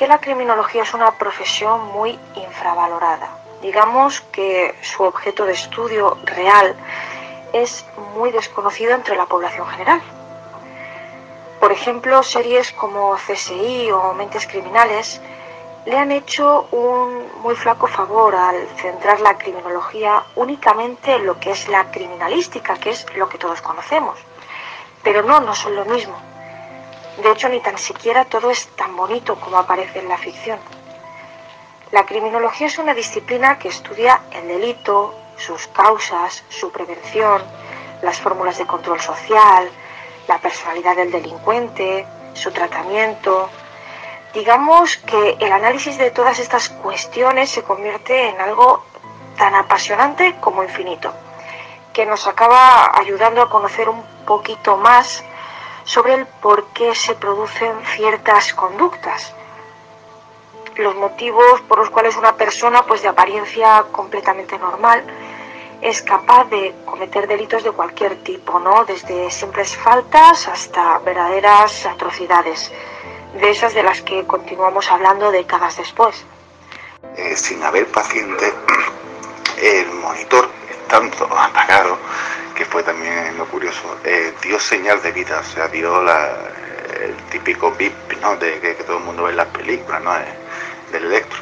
[0.00, 3.28] que la criminología es una profesión muy infravalorada.
[3.60, 6.74] Digamos que su objeto de estudio real
[7.52, 7.84] es
[8.16, 10.00] muy desconocido entre la población general.
[11.60, 15.20] Por ejemplo, series como CSI o Mentes Criminales
[15.84, 21.50] le han hecho un muy flaco favor al centrar la criminología únicamente en lo que
[21.50, 24.18] es la criminalística, que es lo que todos conocemos.
[25.02, 26.29] Pero no, no son lo mismo.
[27.18, 30.58] De hecho, ni tan siquiera todo es tan bonito como aparece en la ficción.
[31.90, 37.42] La criminología es una disciplina que estudia el delito, sus causas, su prevención,
[38.02, 39.68] las fórmulas de control social,
[40.28, 43.50] la personalidad del delincuente, su tratamiento,
[44.32, 48.84] Digamos que el análisis de todas estas cuestiones se convierte en algo
[49.36, 51.12] tan apasionante como infinito,
[51.92, 55.24] que nos acaba ayudando a conocer un poquito más
[55.84, 59.34] sobre el por qué se producen ciertas conductas,
[60.76, 65.04] los motivos por los cuales una persona, pues de apariencia completamente normal,
[65.82, 68.84] es capaz de cometer delitos de cualquier tipo, ¿no?
[68.84, 72.70] Desde simples faltas hasta verdaderas atrocidades
[73.34, 76.24] de esas de las que continuamos hablando décadas después.
[77.16, 78.52] Eh, sin haber paciente,
[79.62, 80.50] el monitor,
[80.88, 81.96] tanto apagado,
[82.60, 87.72] que fue también lo curioso, eh, dio señal de vida, o sea, dio el típico
[87.72, 88.36] bip ¿no?
[88.36, 90.12] de que, todo el mundo ve en las películas, ¿no?
[90.92, 91.38] del electro.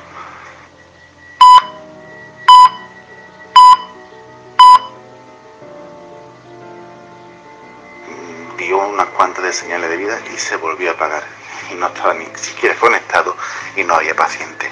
[8.57, 11.24] dio unas cuantas de señales de vida y se volvió a apagar
[11.72, 13.37] y no estaba ni siquiera conectado
[13.74, 14.70] y no había paciente.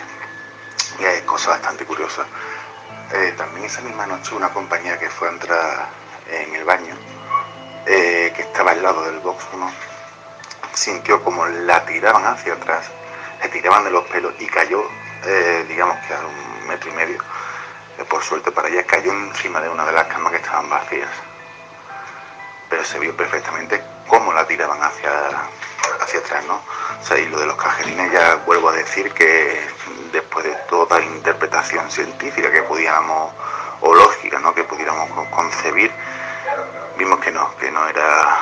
[1.01, 2.29] Y hay cosas bastante curiosas.
[3.15, 6.95] Eh, también esa misma noche una compañera que fue a entrar en el baño,
[7.87, 9.71] eh, que estaba al lado del box 1,
[10.75, 12.87] sintió como la tiraban hacia atrás,
[13.43, 14.83] le tiraban de los pelos y cayó,
[15.25, 17.19] eh, digamos que a un metro y medio.
[18.11, 21.09] por suerte para ella cayó encima de una de las camas que estaban vacías.
[22.69, 25.11] Pero se vio perfectamente cómo la tiraban hacia,
[26.01, 26.61] hacia atrás, ¿no?
[27.01, 29.67] O sea, y lo de los cajerines ya vuelvo a decir que
[30.13, 33.33] después de toda interpretación científica que pudiéramos,
[33.81, 34.55] o lógica, ¿no?
[34.55, 35.93] Que pudiéramos concebir,
[36.99, 38.39] vimos que no, que no era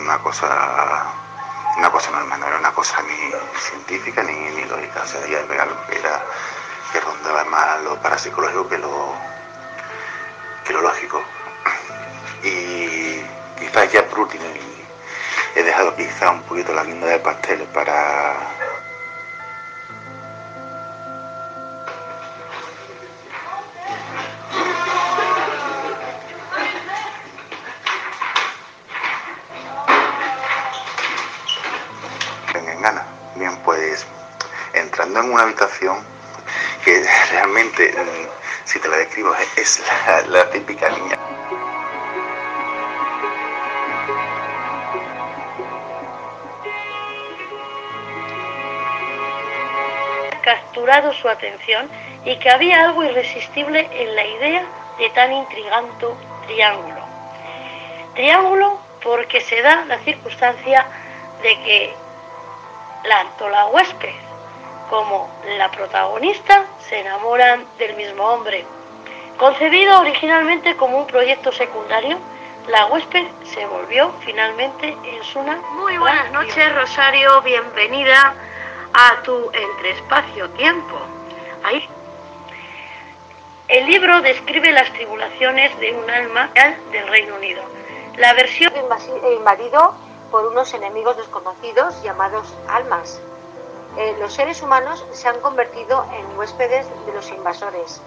[0.00, 1.12] una cosa
[1.76, 5.76] una cosa normal, no era una cosa ni científica ni, lógica, o sea, era algo
[5.86, 6.24] que era
[6.92, 9.14] que rondaba más lo parapsicológico que lo
[10.64, 11.22] que lo lógico.
[12.42, 13.20] Y
[13.58, 14.44] quizás ya por último
[15.54, 18.36] he dejado quizá un poquito la guinda de pastel para,
[35.46, 36.04] habitación
[36.84, 38.28] que realmente, mm,
[38.64, 39.82] si te la describo, es
[40.28, 41.18] la, típica niña.
[50.42, 51.90] capturado su atención
[52.24, 54.64] y que había algo irresistible en la idea
[54.96, 56.06] de tan intrigante
[56.46, 57.00] triángulo.
[58.14, 60.86] Triángulo porque se da la circunstancia
[61.42, 61.94] de que
[63.50, 64.25] la huésped
[64.88, 68.64] como la protagonista se enamoran del mismo hombre.
[69.36, 72.18] Concebido originalmente como un proyecto secundario,
[72.68, 78.34] la huésped se volvió finalmente en su Muy buenas noches, Rosario, bienvenida
[78.92, 80.98] a tu entre espacio-tiempo.
[81.62, 81.88] Ahí.
[83.68, 86.50] El libro describe las tribulaciones de un alma
[86.90, 87.62] del Reino Unido.
[88.16, 88.72] La versión
[89.32, 89.94] invadido
[90.30, 93.20] por unos enemigos desconocidos llamados almas.
[93.96, 98.02] Eh, los seres humanos se han convertido en huéspedes de los invasores,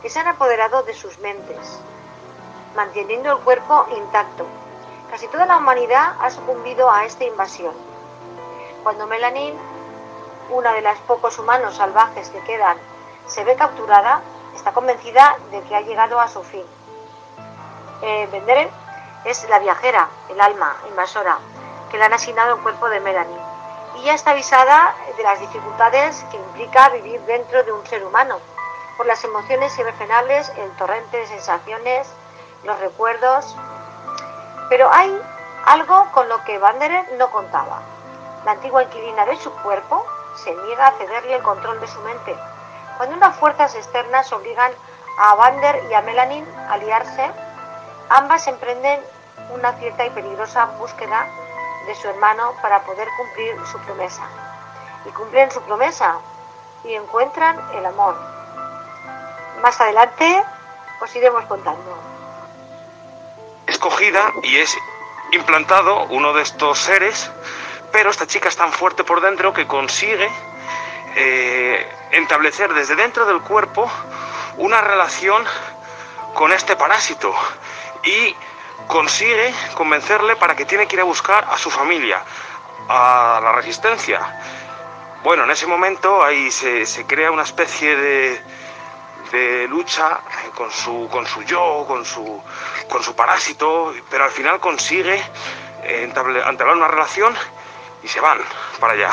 [0.00, 1.80] que se han apoderado de sus mentes,
[2.74, 4.46] manteniendo el cuerpo intacto.
[5.10, 7.74] Casi toda la humanidad ha sucumbido a esta invasión.
[8.82, 9.54] Cuando Melanin
[10.50, 12.76] una de las pocos humanos salvajes que quedan,
[13.26, 14.20] se ve capturada,
[14.54, 16.64] está convencida de que ha llegado a su fin.
[18.02, 18.28] Eh,
[19.24, 21.38] es la viajera, el alma invasora,
[21.90, 23.53] que le han asignado el cuerpo de Melanie.
[24.04, 28.38] Ya está avisada de las dificultades que implica vivir dentro de un ser humano,
[28.98, 32.06] por las emociones irrefrenables, el torrente de sensaciones,
[32.64, 33.56] los recuerdos.
[34.68, 35.18] Pero hay
[35.64, 37.80] algo con lo que Vanderen no contaba.
[38.44, 40.04] La antigua inquilina de su cuerpo
[40.36, 42.36] se niega a cederle el control de su mente.
[42.98, 44.72] Cuando unas fuerzas externas obligan
[45.18, 47.30] a Vander y a Melanin a aliarse,
[48.10, 49.00] ambas emprenden
[49.54, 51.26] una cierta y peligrosa búsqueda
[51.86, 54.22] de su hermano para poder cumplir su promesa.
[55.06, 56.18] Y cumplen su promesa
[56.84, 58.16] y encuentran el amor.
[59.62, 60.44] Más adelante
[61.00, 61.98] os iremos contando.
[63.66, 64.76] Escogida y es
[65.32, 67.30] implantado uno de estos seres
[67.94, 70.28] pero esta chica es tan fuerte por dentro que consigue
[71.14, 73.88] eh, establecer desde dentro del cuerpo
[74.56, 75.44] una relación
[76.34, 77.32] con este parásito
[78.02, 78.34] y
[78.86, 82.22] consigue convencerle para que tiene que ir a buscar a su familia,
[82.88, 84.20] a la resistencia.
[85.22, 88.42] Bueno, en ese momento ahí se, crea una especie de,
[89.32, 90.20] de lucha
[90.54, 92.42] con su, con su yo, con su,
[92.88, 95.22] con su parásito, pero al final consigue
[95.82, 97.34] eh, entablar una relación
[98.02, 98.38] y se van
[98.78, 99.10] para allá.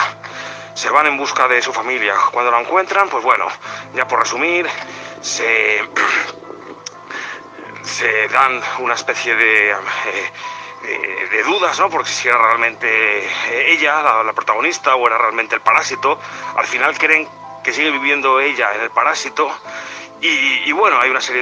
[0.74, 2.16] Se van en busca de su familia.
[2.32, 3.48] Cuando la encuentran, pues bueno,
[3.94, 4.68] ya por resumir,
[5.22, 5.82] se,
[7.84, 11.90] se dan una especie de, eh, de, dudas, ¿no?
[11.90, 13.28] Porque si era realmente
[13.72, 16.20] ella, la, protagonista, o era realmente el parásito.
[16.56, 17.28] Al final creen
[17.64, 19.52] que sigue viviendo ella en el parásito.
[20.22, 21.42] Y, bueno, hay una serie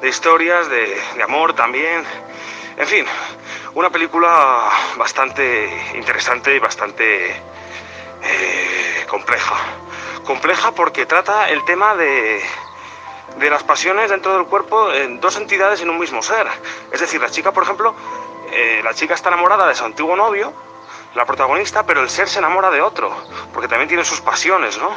[0.00, 2.04] de, historias, de, de amor también.
[2.76, 3.04] En fin,
[3.74, 7.30] una película bastante interesante y bastante
[8.22, 9.56] eh, compleja.
[10.24, 12.42] Compleja porque trata el tema de,
[13.38, 16.46] de las pasiones dentro del cuerpo en dos entidades en un mismo ser.
[16.92, 17.94] Es decir, la chica, por ejemplo,
[18.52, 20.52] eh, la chica está enamorada de su antiguo novio,
[21.14, 23.14] la protagonista, pero el ser se enamora de otro,
[23.52, 24.90] porque también tiene sus pasiones, ¿no?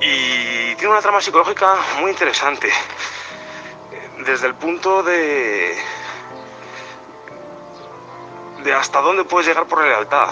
[0.00, 2.70] Y tiene una trama psicológica muy interesante.
[4.18, 5.76] Desde el punto de,
[8.62, 10.28] de hasta dónde puedes llegar por la lealtad.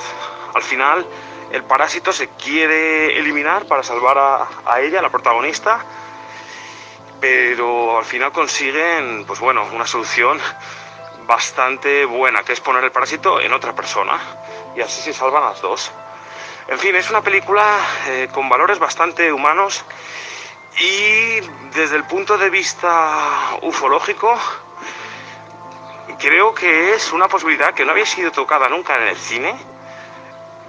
[0.55, 1.07] Al final,
[1.55, 5.85] el parásito se quiere eliminar para salvar a, ella, la protagonista,
[7.25, 10.39] pero al final consiguen, pues bueno, una solución
[11.27, 14.21] bastante buena, que es poner el parásito en otra persona,
[14.77, 15.91] y así se salvan las dos.
[16.69, 19.87] En fin, es una película eh, con valores bastante humanos
[20.79, 21.41] y
[21.73, 24.39] desde el punto de vista ufológico,
[26.19, 29.57] creo que es una posibilidad que no había sido tocada nunca en el cine,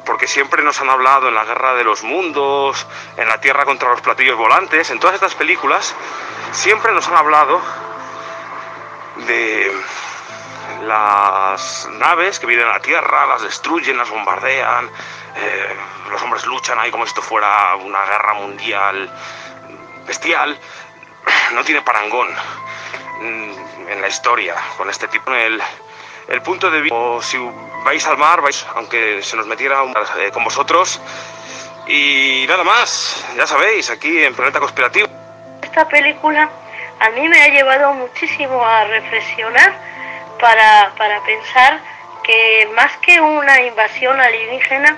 [0.06, 2.86] porque siempre nos han hablado en la Guerra de los Mundos,
[3.18, 5.96] en la Tierra contra los Platillos Volantes, en todas estas películas,
[6.52, 7.62] siempre nos han hablado
[9.28, 9.72] de
[10.84, 14.90] las naves que vienen a la Tierra, las destruyen, las bombardean,
[15.36, 15.76] eh,
[16.10, 19.10] los hombres luchan ahí como si esto fuera una guerra mundial
[20.06, 20.58] bestial,
[21.54, 22.28] no tiene parangón.
[23.22, 25.32] En la historia con este tipo.
[25.34, 25.62] El,
[26.28, 27.38] el punto de vista, o si
[27.84, 29.84] vais al mar, vais, aunque se nos metiera
[30.20, 31.02] eh, con vosotros.
[31.88, 35.08] Y nada más, ya sabéis, aquí en Planeta Conspirativo.
[35.62, 36.50] Esta película
[37.00, 39.74] a mí me ha llevado muchísimo a reflexionar
[40.40, 41.80] para, para pensar
[42.24, 44.98] que más que una invasión alienígena,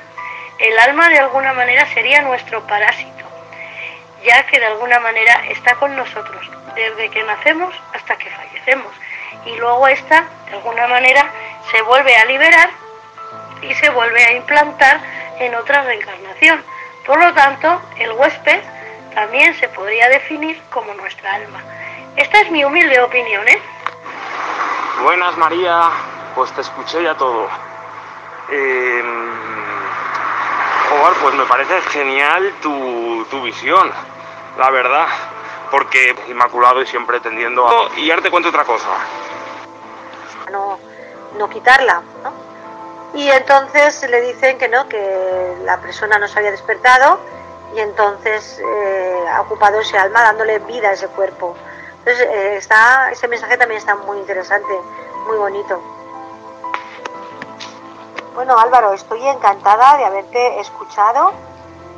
[0.59, 3.25] el alma de alguna manera sería nuestro parásito,
[4.23, 8.93] ya que de alguna manera está con nosotros desde que nacemos hasta que fallecemos.
[9.45, 11.25] Y luego esta, de alguna manera,
[11.71, 12.69] se vuelve a liberar
[13.61, 14.99] y se vuelve a implantar
[15.39, 16.63] en otra reencarnación.
[17.05, 18.61] Por lo tanto, el huésped
[19.13, 21.61] también se podría definir como nuestra alma.
[22.15, 23.61] Esta es mi humilde opinión, ¿eh?
[25.03, 25.89] Buenas, María.
[26.35, 27.47] Pues te escuché ya todo.
[28.49, 29.03] Eh,
[31.21, 33.91] pues me parece genial tu, tu visión,
[34.57, 35.07] la verdad.
[35.71, 37.89] Porque inmaculado y siempre tendiendo a...
[37.97, 38.87] Y ahora te cuento otra cosa.
[40.51, 40.79] No,
[41.37, 42.01] no quitarla.
[43.13, 47.19] Y entonces le dicen que no, que la persona no se había despertado
[47.75, 51.55] y entonces eh, ha ocupado ese alma dándole vida a ese cuerpo.
[51.99, 54.73] Entonces eh, está, ese mensaje también está muy interesante,
[55.25, 55.81] muy bonito.
[58.35, 61.33] Bueno Álvaro, estoy encantada de haberte escuchado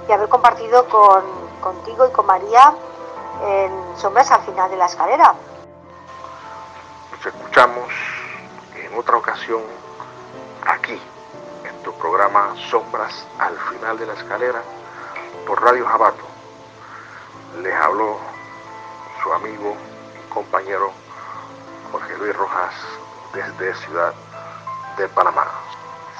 [0.07, 1.23] y haber compartido con,
[1.59, 2.73] contigo y con María
[3.41, 5.33] en Sombras al final de la escalera.
[7.11, 7.89] Nos escuchamos
[8.75, 9.61] en otra ocasión
[10.65, 10.99] aquí,
[11.63, 14.61] en tu programa Sombras al final de la escalera
[15.45, 16.25] por Radio Jabato.
[17.61, 18.17] Les habló
[19.23, 19.75] su amigo
[20.15, 20.91] y compañero
[21.91, 22.73] Jorge Luis Rojas
[23.33, 24.13] desde Ciudad
[24.97, 25.47] de Panamá.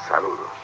[0.08, 0.59] Saludos.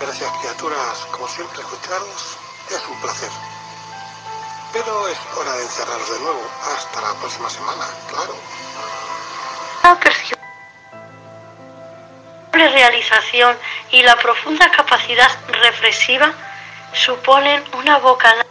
[0.00, 2.38] Gracias criaturas, como siempre escucharnos
[2.70, 3.30] es un placer.
[4.72, 6.40] Pero es hora de encerrarnos de nuevo.
[6.76, 8.34] Hasta la próxima semana, claro.
[12.52, 13.56] La realización
[13.90, 16.32] y la profunda capacidad reflexiva
[16.92, 18.44] suponen una bocanada.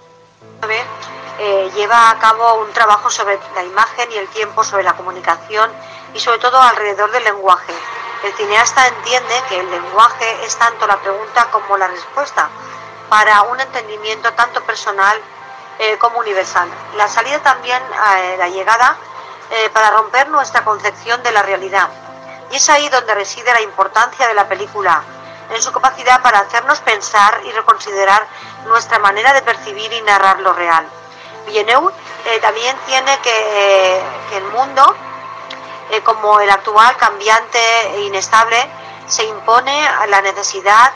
[1.39, 5.71] Eh, lleva a cabo un trabajo sobre la imagen y el tiempo, sobre la comunicación
[6.13, 7.73] y sobre todo alrededor del lenguaje.
[8.23, 12.49] El cineasta entiende que el lenguaje es tanto la pregunta como la respuesta
[13.09, 15.17] para un entendimiento tanto personal
[15.79, 16.67] eh, como universal.
[16.95, 17.81] La salida también,
[18.17, 18.97] eh, la llegada,
[19.51, 21.89] eh, para romper nuestra concepción de la realidad.
[22.51, 25.03] Y es ahí donde reside la importancia de la película,
[25.51, 28.25] en su capacidad para hacernos pensar y reconsiderar
[28.65, 30.87] nuestra manera de percibir y narrar lo real.
[31.45, 31.93] Villeneuve
[32.41, 34.95] también tiene que, que el mundo
[35.91, 37.59] eh, como el actual cambiante
[37.95, 38.57] e inestable,
[39.07, 40.91] se impone a la necesidad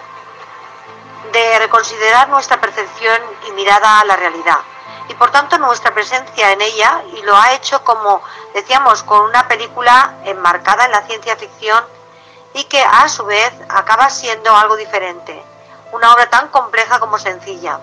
[1.31, 4.59] de reconsiderar nuestra percepción y mirada a la realidad.
[5.07, 8.21] Y por tanto nuestra presencia en ella, y lo ha hecho como
[8.53, 11.83] decíamos, con una película enmarcada en la ciencia ficción
[12.53, 15.41] y que a su vez acaba siendo algo diferente,
[15.91, 17.79] una obra tan compleja como sencilla,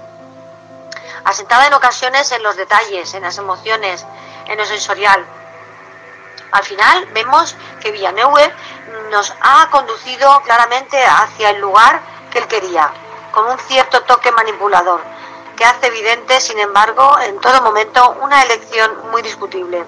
[1.25, 4.05] asentada en ocasiones en los detalles, en las emociones,
[4.47, 5.25] en lo sensorial,
[6.53, 8.53] al final vemos que Villeneuve
[9.11, 12.91] nos ha conducido claramente hacia el lugar que él quería,
[13.33, 15.01] con un cierto toque manipulador,
[15.57, 19.85] que hace evidente, sin embargo, en todo momento una elección muy discutible.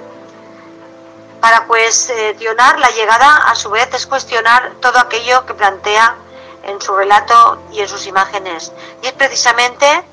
[1.40, 6.16] Para cuestionar la llegada, a su vez, es cuestionar todo aquello que plantea
[6.64, 8.72] en su relato y en sus imágenes.
[9.02, 10.04] Y es precisamente,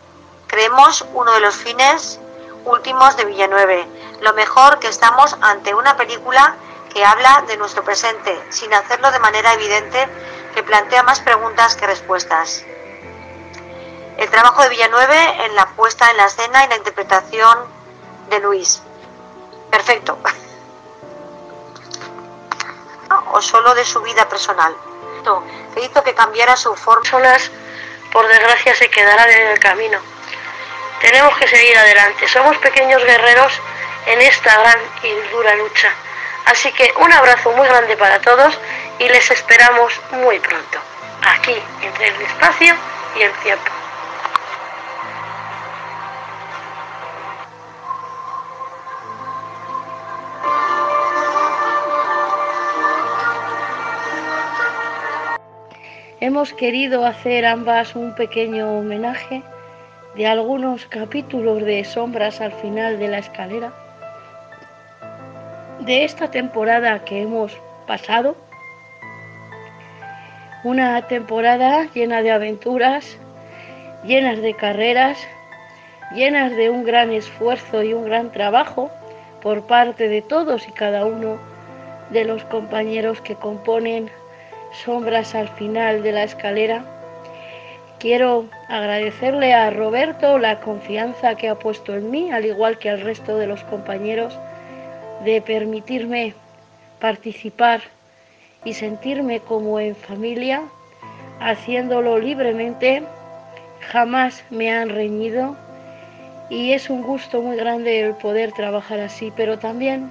[0.48, 2.20] creemos, uno de los fines
[2.64, 3.88] últimos de Villanueve,
[4.22, 6.56] lo mejor que estamos ante una película
[6.94, 10.08] que habla de nuestro presente, sin hacerlo de manera evidente,
[10.54, 12.64] que plantea más preguntas que respuestas.
[14.18, 17.60] El trabajo de Villanueve en la puesta en la escena y la interpretación
[18.30, 18.82] de Luis.
[19.70, 20.18] Perfecto.
[23.32, 24.76] O solo de su vida personal.
[25.74, 27.04] Que hizo que cambiara su forma.
[28.12, 30.00] Por desgracia, se quedarán en el camino.
[31.02, 32.28] Tenemos que seguir adelante.
[32.28, 33.54] Somos pequeños guerreros
[34.08, 35.90] en esta gran y dura lucha.
[36.46, 38.58] Así que un abrazo muy grande para todos
[39.00, 40.80] y les esperamos muy pronto,
[41.22, 42.74] aquí, entre el espacio
[43.18, 43.72] y el tiempo.
[56.20, 59.44] Hemos querido hacer ambas un pequeño homenaje
[60.16, 63.72] de algunos capítulos de Sombras al final de la escalera
[65.80, 68.36] de esta temporada que hemos pasado.
[70.64, 73.18] Una temporada llena de aventuras,
[74.04, 75.18] llenas de carreras,
[76.14, 78.92] llenas de un gran esfuerzo y un gran trabajo
[79.42, 81.38] por parte de todos y cada uno
[82.10, 84.10] de los compañeros que componen
[84.84, 86.84] Sombras al final de la escalera.
[88.00, 93.02] Quiero agradecerle a Roberto la confianza que ha puesto en mí, al igual que al
[93.02, 94.38] resto de los compañeros
[95.24, 96.34] de permitirme
[97.00, 97.82] participar
[98.64, 100.64] y sentirme como en familia,
[101.40, 103.04] haciéndolo libremente.
[103.92, 105.56] Jamás me han reñido
[106.50, 110.10] y es un gusto muy grande el poder trabajar así, pero también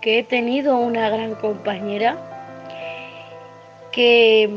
[0.00, 2.16] que he tenido una gran compañera
[3.90, 4.50] que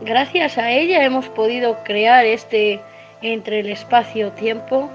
[0.00, 2.80] gracias a ella hemos podido crear este
[3.20, 4.88] entre el espacio-tiempo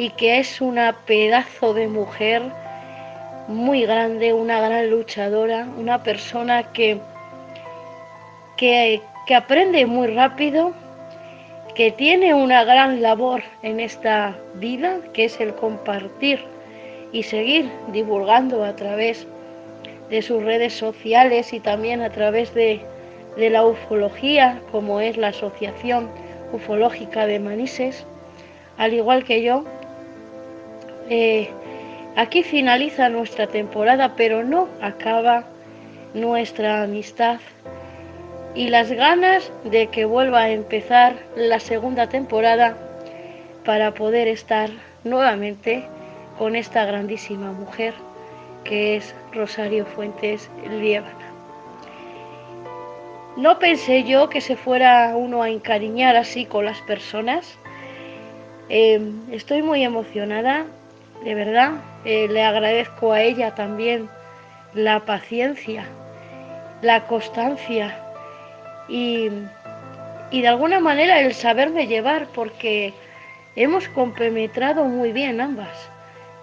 [0.00, 2.40] y que es una pedazo de mujer
[3.48, 6.96] muy grande, una gran luchadora, una persona que,
[8.56, 10.72] que, que aprende muy rápido,
[11.74, 16.42] que tiene una gran labor en esta vida, que es el compartir
[17.12, 19.26] y seguir divulgando a través
[20.08, 22.80] de sus redes sociales y también a través de,
[23.36, 26.08] de la ufología, como es la Asociación
[26.54, 28.06] Ufológica de Manises,
[28.78, 29.66] al igual que yo.
[31.12, 31.50] Eh,
[32.14, 35.42] aquí finaliza nuestra temporada, pero no acaba
[36.14, 37.40] nuestra amistad
[38.54, 42.76] y las ganas de que vuelva a empezar la segunda temporada
[43.64, 44.70] para poder estar
[45.02, 45.84] nuevamente
[46.38, 47.92] con esta grandísima mujer
[48.62, 51.16] que es Rosario Fuentes Liébana.
[53.36, 57.58] No pensé yo que se fuera uno a encariñar así con las personas.
[58.68, 59.00] Eh,
[59.32, 60.66] estoy muy emocionada,
[61.22, 61.72] de verdad.
[62.04, 64.08] Eh, le agradezco a ella también
[64.74, 65.84] la paciencia,
[66.82, 67.94] la constancia
[68.88, 69.28] y,
[70.30, 72.94] y de alguna manera el saberme llevar porque
[73.56, 75.90] hemos compenetrado muy bien ambas.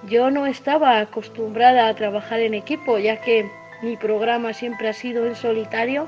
[0.04, 3.50] Yo no estaba acostumbrada a trabajar en equipo, ya que
[3.82, 6.08] mi programa siempre ha sido en solitario.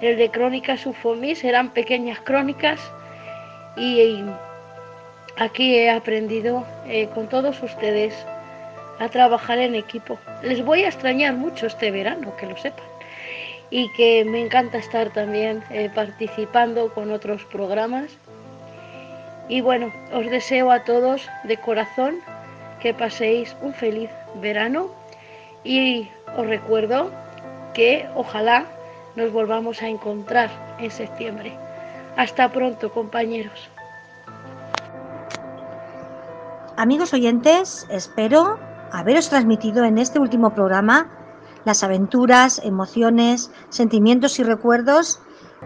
[0.00, 2.80] El de Crónicas Ufomis eran pequeñas crónicas
[3.76, 4.24] y
[5.36, 8.14] aquí he aprendido eh, con todos ustedes
[8.98, 10.18] a trabajar en equipo.
[10.42, 12.84] Les voy a extrañar mucho este verano, que lo sepan.
[13.70, 18.10] Y que me encanta estar también eh, participando con otros programas.
[19.48, 22.20] Y bueno, os deseo a todos de corazón
[22.80, 24.10] que paséis un feliz
[24.40, 24.90] verano
[25.64, 27.10] y os recuerdo
[27.74, 28.66] que ojalá
[29.16, 31.52] nos volvamos a encontrar en septiembre.
[32.16, 33.71] Hasta pronto, compañeros.
[36.76, 38.58] Amigos oyentes, espero
[38.92, 41.10] haberos transmitido en este último programa
[41.64, 45.20] las aventuras, emociones, sentimientos y recuerdos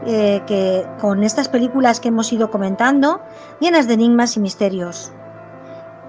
[0.05, 3.21] eh, que con estas películas que hemos ido comentando,
[3.61, 5.13] llenas de enigmas y misterios.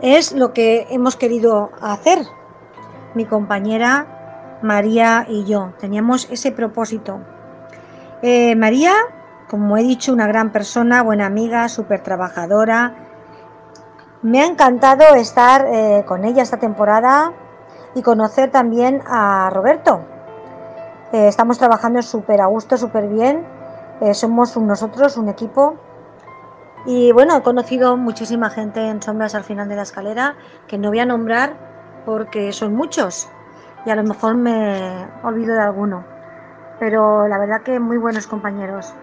[0.01, 2.19] Es lo que hemos querido hacer,
[3.13, 5.73] mi compañera María y yo.
[5.79, 7.21] Teníamos ese propósito.
[8.23, 8.93] Eh, María,
[9.47, 13.06] como he dicho, una gran persona, buena amiga, súper trabajadora.
[14.21, 17.33] Me ha encantado estar eh, con ella esta temporada
[17.95, 20.01] y conocer también a Roberto.
[21.11, 23.45] Eh, estamos trabajando súper a gusto, súper bien.
[24.13, 25.75] somos nosotros un equipo
[26.85, 30.35] y bueno, he conocido muchísima gente en sombras al final de la escalera
[30.67, 31.55] que no voy a nombrar
[32.05, 33.27] porque son muchos
[33.85, 36.05] y a lo mejor me olvido de alguno.
[36.79, 38.93] Pero la verdad que muy buenos compañeros.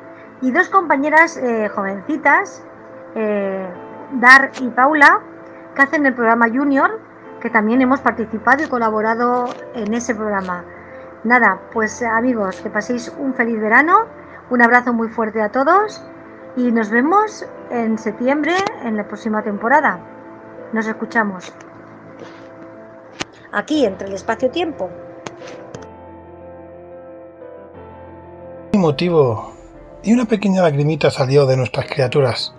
[0.40, 2.62] Y dos compañeras eh, jovencitas,
[3.14, 3.66] eh,
[4.20, 5.20] Dar y Paula,
[5.74, 7.00] que hacen el programa Junior,
[7.40, 10.64] que también hemos participado y colaborado en ese programa.
[11.24, 14.06] Nada, pues amigos, que paséis un feliz verano,
[14.50, 16.04] un abrazo muy fuerte a todos
[16.56, 19.98] y nos vemos en septiembre en la próxima temporada.
[20.72, 21.52] Nos escuchamos.
[23.52, 24.90] Aquí, entre el espacio-tiempo.
[28.84, 29.52] motivo
[30.02, 32.54] y una pequeña lagrimita salió de nuestras criaturas.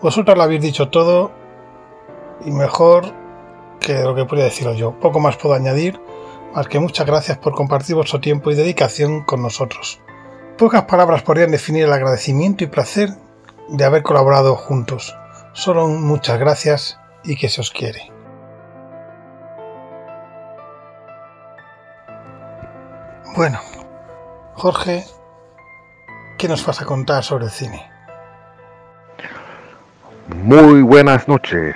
[0.00, 1.32] Vosotras lo habéis dicho todo
[2.44, 3.12] y mejor
[3.80, 4.98] que lo que podría deciros yo.
[5.00, 6.00] Poco más puedo añadir,
[6.54, 10.00] más que muchas gracias por compartir vuestro tiempo y dedicación con nosotros.
[10.56, 13.10] Pocas palabras podrían definir el agradecimiento y placer
[13.68, 15.16] de haber colaborado juntos.
[15.52, 18.12] Solo muchas gracias y que se os quiere.
[23.34, 23.60] Bueno,
[24.54, 25.04] Jorge,
[26.38, 27.97] ¿qué nos vas a contar sobre el cine?
[30.36, 31.74] Muy buenas noches,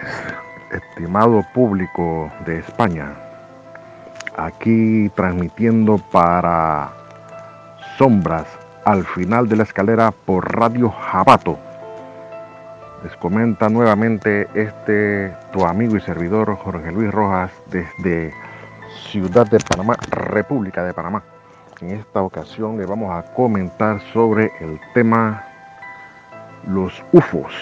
[0.70, 3.14] estimado público de España.
[4.36, 6.92] Aquí transmitiendo para
[7.96, 8.46] Sombras
[8.84, 11.58] al final de la escalera por Radio Jabato.
[13.02, 18.34] Les comenta nuevamente este tu amigo y servidor Jorge Luis Rojas desde
[19.10, 21.22] Ciudad de Panamá, República de Panamá.
[21.80, 25.42] En esta ocasión le vamos a comentar sobre el tema
[26.68, 27.54] los UFOs,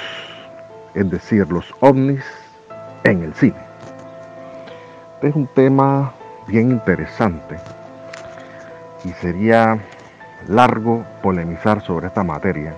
[0.95, 2.25] es decir, los ovnis
[3.05, 3.57] en el cine.
[5.15, 6.13] Este es un tema
[6.47, 7.57] bien interesante
[9.05, 9.79] y sería
[10.49, 12.75] largo polemizar sobre esta materia,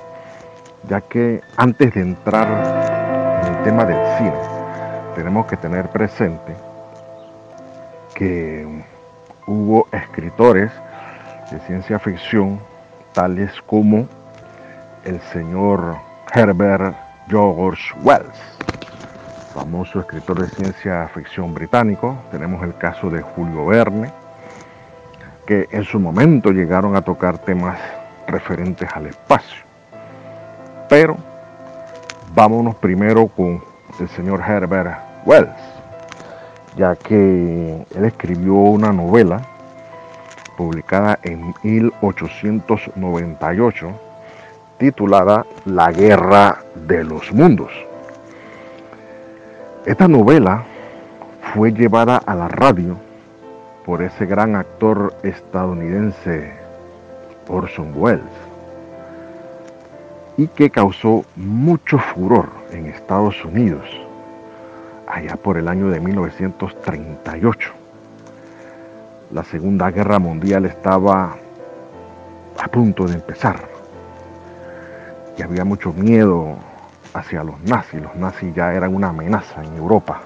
[0.88, 4.40] ya que antes de entrar en el tema del cine,
[5.14, 6.54] tenemos que tener presente
[8.14, 8.84] que
[9.46, 10.70] hubo escritores
[11.50, 12.60] de ciencia ficción
[13.12, 14.06] tales como
[15.04, 15.96] el señor
[16.34, 18.38] Herbert George Wells,
[19.54, 22.16] famoso escritor de ciencia ficción británico.
[22.30, 24.10] Tenemos el caso de Julio Verne,
[25.46, 27.78] que en su momento llegaron a tocar temas
[28.26, 29.62] referentes al espacio.
[30.88, 31.16] Pero
[32.34, 33.62] vámonos primero con
[34.00, 35.50] el señor Herbert Wells,
[36.76, 39.40] ya que él escribió una novela
[40.56, 44.11] publicada en 1898
[44.82, 47.70] titulada La Guerra de los Mundos.
[49.86, 50.64] Esta novela
[51.54, 52.96] fue llevada a la radio
[53.86, 56.54] por ese gran actor estadounidense
[57.48, 58.24] Orson Welles
[60.36, 63.84] y que causó mucho furor en Estados Unidos
[65.06, 67.70] allá por el año de 1938.
[69.30, 71.36] La Segunda Guerra Mundial estaba
[72.60, 73.71] a punto de empezar
[75.36, 76.56] y había mucho miedo
[77.14, 78.02] hacia los nazis.
[78.02, 80.20] Los nazis ya eran una amenaza en Europa.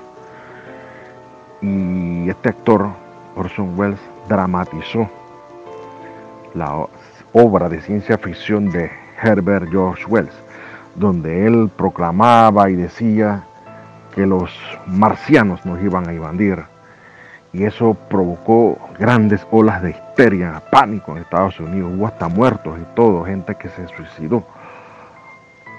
[1.61, 2.88] Y este actor,
[3.36, 5.09] Orson Welles, dramatizó
[6.54, 6.86] la
[7.32, 8.90] obra de ciencia ficción de
[9.22, 10.32] Herbert George Wells,
[10.94, 13.44] donde él proclamaba y decía
[14.14, 14.50] que los
[14.86, 16.64] marcianos nos iban a invadir.
[17.52, 21.92] Y eso provocó grandes olas de histeria, pánico en Estados Unidos.
[21.94, 24.44] Hubo hasta muertos y todo, gente que se suicidó.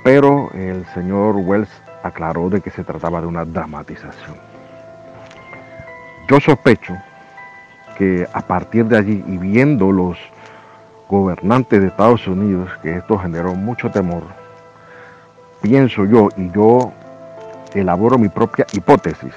[0.07, 1.67] Pero el señor Wells
[2.01, 4.37] aclaró de que se trataba de una dramatización.
[6.29, 6.95] Yo sospecho
[7.97, 10.17] que a partir de allí y viendo los
[11.09, 14.23] gobernantes de Estados Unidos que esto generó mucho temor,
[15.61, 16.93] pienso yo y yo
[17.73, 19.33] elaboro mi propia hipótesis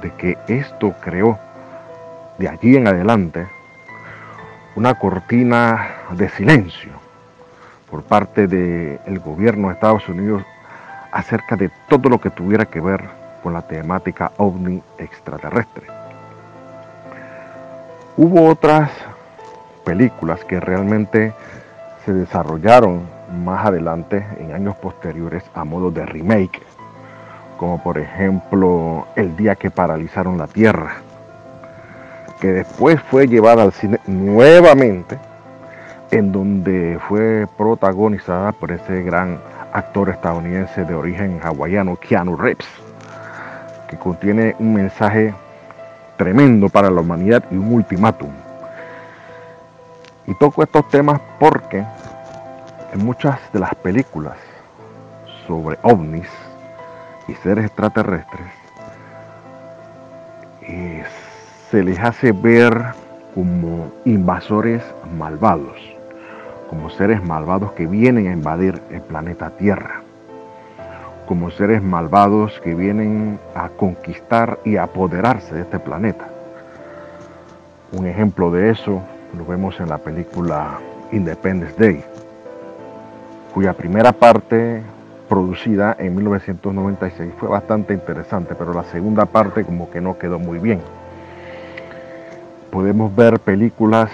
[0.00, 1.38] de que esto creó
[2.38, 3.46] de allí en adelante
[4.74, 7.07] una cortina de silencio
[7.90, 10.42] por parte del gobierno de Estados Unidos
[11.12, 13.02] acerca de todo lo que tuviera que ver
[13.42, 15.86] con la temática ovni extraterrestre.
[18.16, 18.90] Hubo otras
[19.84, 21.32] películas que realmente
[22.04, 23.02] se desarrollaron
[23.44, 26.62] más adelante en años posteriores a modo de remake,
[27.56, 30.96] como por ejemplo El día que paralizaron la Tierra,
[32.40, 35.18] que después fue llevada al cine nuevamente
[36.10, 39.38] en donde fue protagonizada por ese gran
[39.72, 42.66] actor estadounidense de origen hawaiano, Keanu Reeves,
[43.88, 45.34] que contiene un mensaje
[46.16, 48.30] tremendo para la humanidad y un ultimátum.
[50.26, 51.84] Y toco estos temas porque
[52.92, 54.36] en muchas de las películas
[55.46, 56.28] sobre ovnis
[57.28, 58.48] y seres extraterrestres
[60.62, 61.04] eh,
[61.70, 62.94] se les hace ver
[63.34, 64.82] como invasores
[65.16, 65.97] malvados
[66.68, 70.02] como seres malvados que vienen a invadir el planeta Tierra,
[71.26, 76.28] como seres malvados que vienen a conquistar y apoderarse de este planeta.
[77.92, 79.02] Un ejemplo de eso
[79.36, 80.78] lo vemos en la película
[81.10, 82.04] Independence Day,
[83.54, 84.82] cuya primera parte
[85.28, 90.58] producida en 1996 fue bastante interesante, pero la segunda parte como que no quedó muy
[90.58, 90.80] bien.
[92.70, 94.10] Podemos ver películas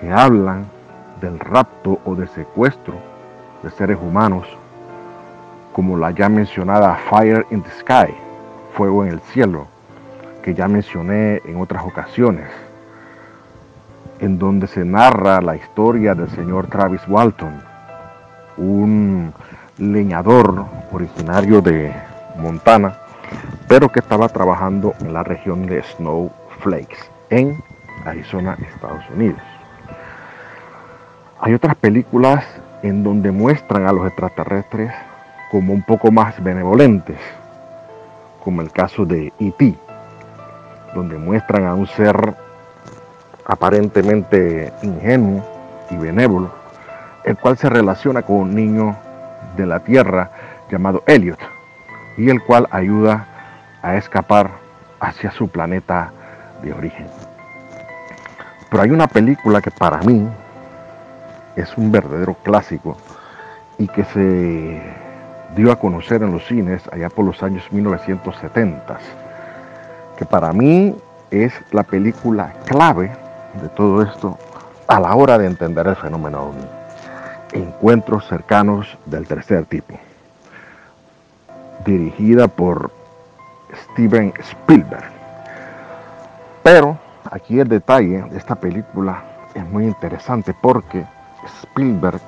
[0.00, 0.77] que hablan
[1.20, 2.94] del rapto o de secuestro
[3.62, 4.46] de seres humanos,
[5.72, 8.14] como la ya mencionada Fire in the Sky,
[8.74, 9.66] Fuego en el Cielo,
[10.42, 12.48] que ya mencioné en otras ocasiones,
[14.20, 17.62] en donde se narra la historia del señor Travis Walton,
[18.56, 19.32] un
[19.78, 21.92] leñador originario de
[22.36, 22.98] Montana,
[23.68, 26.98] pero que estaba trabajando en la región de Snowflakes,
[27.30, 27.62] en
[28.04, 29.40] Arizona, Estados Unidos.
[31.40, 32.44] Hay otras películas
[32.82, 34.92] en donde muestran a los extraterrestres
[35.52, 37.16] como un poco más benevolentes,
[38.42, 39.76] como el caso de E.T.,
[40.96, 42.34] donde muestran a un ser
[43.46, 45.46] aparentemente ingenuo
[45.90, 46.50] y benévolo,
[47.22, 48.96] el cual se relaciona con un niño
[49.56, 50.32] de la Tierra
[50.68, 51.38] llamado Elliot,
[52.16, 53.26] y el cual ayuda
[53.80, 54.50] a escapar
[54.98, 56.10] hacia su planeta
[56.62, 57.06] de origen.
[58.68, 60.28] Pero hay una película que para mí
[61.58, 62.96] es un verdadero clásico
[63.78, 64.80] y que se
[65.56, 68.98] dio a conocer en los cines allá por los años 1970,
[70.16, 70.96] que para mí
[71.30, 73.10] es la película clave
[73.60, 74.38] de todo esto
[74.86, 76.66] a la hora de entender el fenómeno ovni.
[77.52, 79.98] Encuentros cercanos del tercer tipo.
[81.84, 82.90] Dirigida por
[83.92, 85.10] Steven Spielberg.
[86.62, 86.98] Pero
[87.30, 89.22] aquí el detalle de esta película
[89.54, 91.06] es muy interesante porque
[91.62, 92.20] Spielberg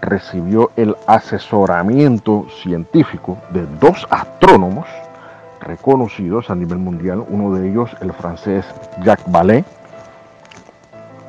[0.00, 4.86] recibió el asesoramiento científico de dos astrónomos
[5.60, 8.66] reconocidos a nivel mundial, uno de ellos el francés
[9.04, 9.64] Jacques Vallée,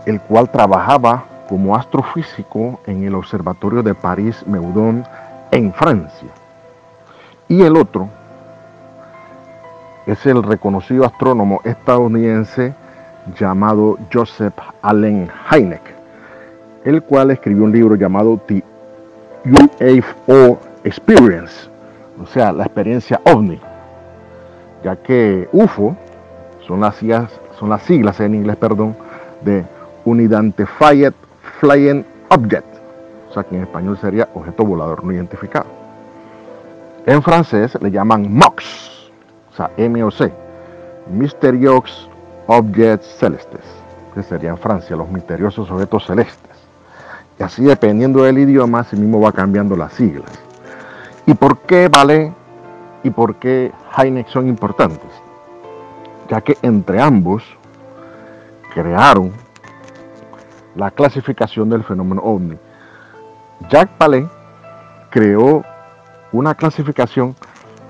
[0.05, 5.05] el cual trabajaba como astrofísico en el Observatorio de París Meudon
[5.51, 6.29] en Francia.
[7.47, 8.09] Y el otro
[10.07, 12.73] es el reconocido astrónomo estadounidense
[13.39, 15.92] llamado Joseph Allen Hynek,
[16.85, 18.63] el cual escribió un libro llamado The
[19.45, 21.69] UFO Experience,
[22.21, 23.59] o sea, la experiencia ovni,
[24.83, 25.95] ya que UFO
[26.67, 28.95] son las siglas, son las siglas en inglés, perdón,
[29.43, 29.65] de
[30.05, 31.13] Unidentified
[31.59, 32.65] Flying Object,
[33.29, 35.65] o sea que en español sería objeto volador no identificado.
[37.05, 39.11] En francés le llaman MOX,
[39.51, 40.31] o sea, MOC,
[41.11, 42.09] Mysterious
[42.47, 43.65] Objects Celestes,
[44.13, 46.52] que sería en Francia los misteriosos objetos celestes.
[47.39, 50.29] Y así dependiendo del idioma, así mismo va cambiando las siglas.
[51.25, 52.33] ¿Y por qué Vale
[53.03, 55.09] y por qué Heineck son importantes?
[56.29, 57.43] Ya que entre ambos
[58.73, 59.31] crearon
[60.75, 62.57] la clasificación del fenómeno ovni.
[63.69, 64.27] Jacques Vallée
[65.09, 65.63] creó
[66.31, 67.35] una clasificación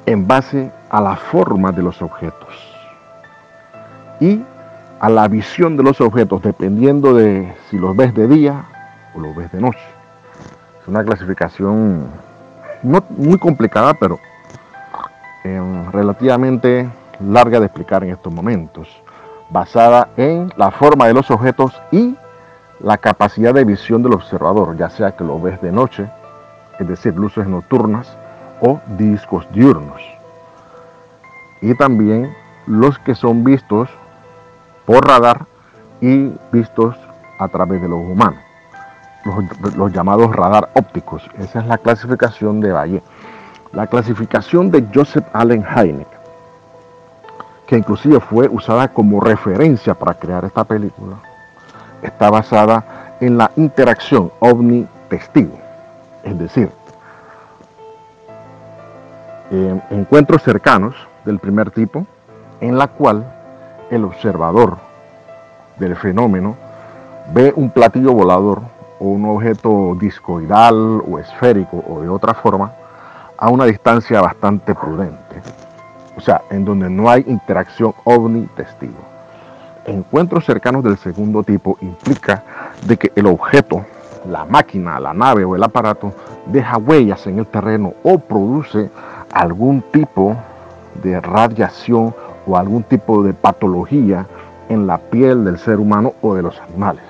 [0.05, 2.53] en base a la forma de los objetos
[4.19, 4.43] y
[4.99, 8.65] a la visión de los objetos, dependiendo de si los ves de día
[9.15, 9.85] o los ves de noche.
[10.81, 12.07] Es una clasificación
[12.83, 14.19] no muy complicada, pero
[15.43, 16.89] em, relativamente
[17.19, 18.87] larga de explicar en estos momentos,
[19.49, 22.15] basada en la forma de los objetos y
[22.79, 26.09] la capacidad de visión del observador, ya sea que lo ves de noche,
[26.79, 28.17] es decir, luces nocturnas,
[28.61, 30.01] o discos diurnos.
[31.61, 32.33] Y también
[32.65, 33.89] los que son vistos
[34.85, 35.45] por radar
[36.01, 36.95] y vistos
[37.39, 38.39] a través de los humanos,
[39.75, 41.23] los, llamados radar ópticos.
[41.39, 43.03] Esa es la clasificación de Valle.
[43.71, 46.07] La clasificación de Joseph Allen Hynek,
[47.65, 51.15] que inclusive fue usada como referencia para crear esta película,
[52.01, 55.57] está basada en la interacción ovni-testigo,
[56.23, 56.69] es decir,
[59.89, 60.95] encuentros cercanos
[61.25, 62.05] del primer tipo,
[62.59, 63.25] en la cual
[63.89, 64.77] el observador
[65.77, 66.55] del fenómeno
[67.33, 68.61] ve un platillo volador
[69.11, 72.71] un objeto discoidal o esférico o de otra forma
[73.37, 75.41] a una distancia bastante prudente.
[76.15, 78.99] O sea, en donde no hay interacción ovni-testigo.
[79.85, 82.43] Encuentros cercanos del segundo tipo implica
[82.85, 83.85] de que el objeto,
[84.29, 86.13] la máquina, la nave o el aparato
[86.45, 88.89] deja huellas en el terreno o produce
[89.33, 90.37] algún tipo
[91.03, 94.25] de radiación o algún tipo de patología
[94.69, 97.03] en la piel del ser humano o de los animales.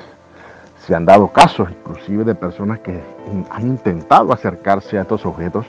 [0.86, 3.02] Se han dado casos inclusive de personas que
[3.50, 5.66] han intentado acercarse a estos objetos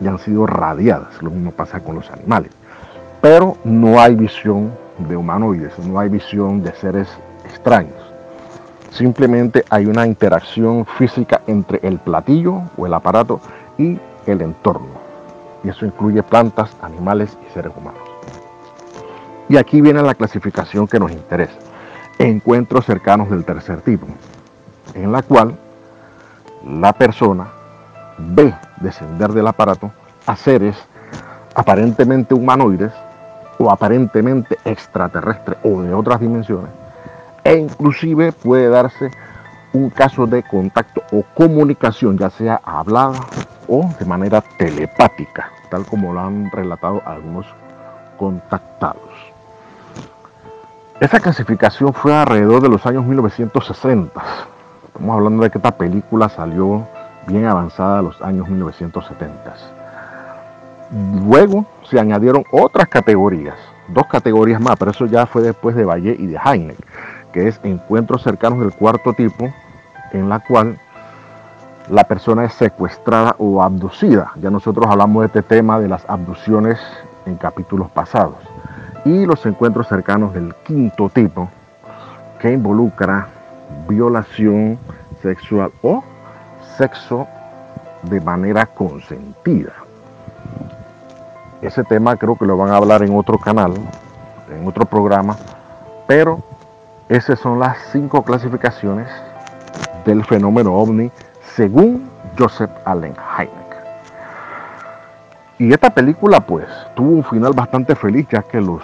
[0.00, 1.22] y han sido radiadas.
[1.22, 2.52] Lo mismo pasa con los animales.
[3.20, 7.08] Pero no hay visión de humanoides, no hay visión de seres
[7.44, 7.96] extraños.
[8.90, 13.40] Simplemente hay una interacción física entre el platillo o el aparato
[13.78, 15.10] y el entorno
[15.64, 18.00] y eso incluye plantas, animales y seres humanos.
[19.48, 21.58] Y aquí viene la clasificación que nos interesa,
[22.18, 24.06] encuentros cercanos del tercer tipo,
[24.94, 25.56] en la cual
[26.64, 27.48] la persona
[28.18, 29.90] ve descender del aparato
[30.26, 30.76] a seres
[31.54, 32.92] aparentemente humanoides
[33.58, 36.70] o aparentemente extraterrestres o de otras dimensiones,
[37.44, 39.10] e inclusive puede darse
[39.72, 43.20] un caso de contacto o comunicación, ya sea hablada
[43.68, 47.46] o de manera telepática, tal como lo han relatado algunos
[48.18, 49.10] contactados.
[51.00, 54.22] Esa clasificación fue alrededor de los años 1960.
[55.00, 56.86] Estamos hablando de que esta película salió
[57.26, 59.54] bien avanzada a los años 1970.
[61.26, 63.54] Luego se añadieron otras categorías,
[63.88, 66.76] dos categorías más, pero eso ya fue después de Valle y de Heineck,
[67.32, 69.50] que es encuentros cercanos del cuarto tipo,
[70.12, 70.78] en la cual
[71.88, 74.32] la persona es secuestrada o abducida.
[74.36, 76.78] Ya nosotros hablamos de este tema de las abducciones
[77.24, 78.36] en capítulos pasados.
[79.06, 81.48] Y los encuentros cercanos del quinto tipo,
[82.38, 83.28] que involucra
[83.88, 84.78] violación
[85.22, 86.02] sexual o
[86.76, 87.26] sexo
[88.02, 89.72] de manera consentida.
[91.60, 93.74] Ese tema creo que lo van a hablar en otro canal,
[94.50, 95.36] en otro programa,
[96.06, 96.42] pero
[97.08, 99.08] esas son las cinco clasificaciones
[100.04, 101.10] del fenómeno ovni
[101.54, 102.08] según
[102.38, 103.70] Joseph Allen Hynek.
[105.58, 108.82] Y esta película pues tuvo un final bastante feliz ya que los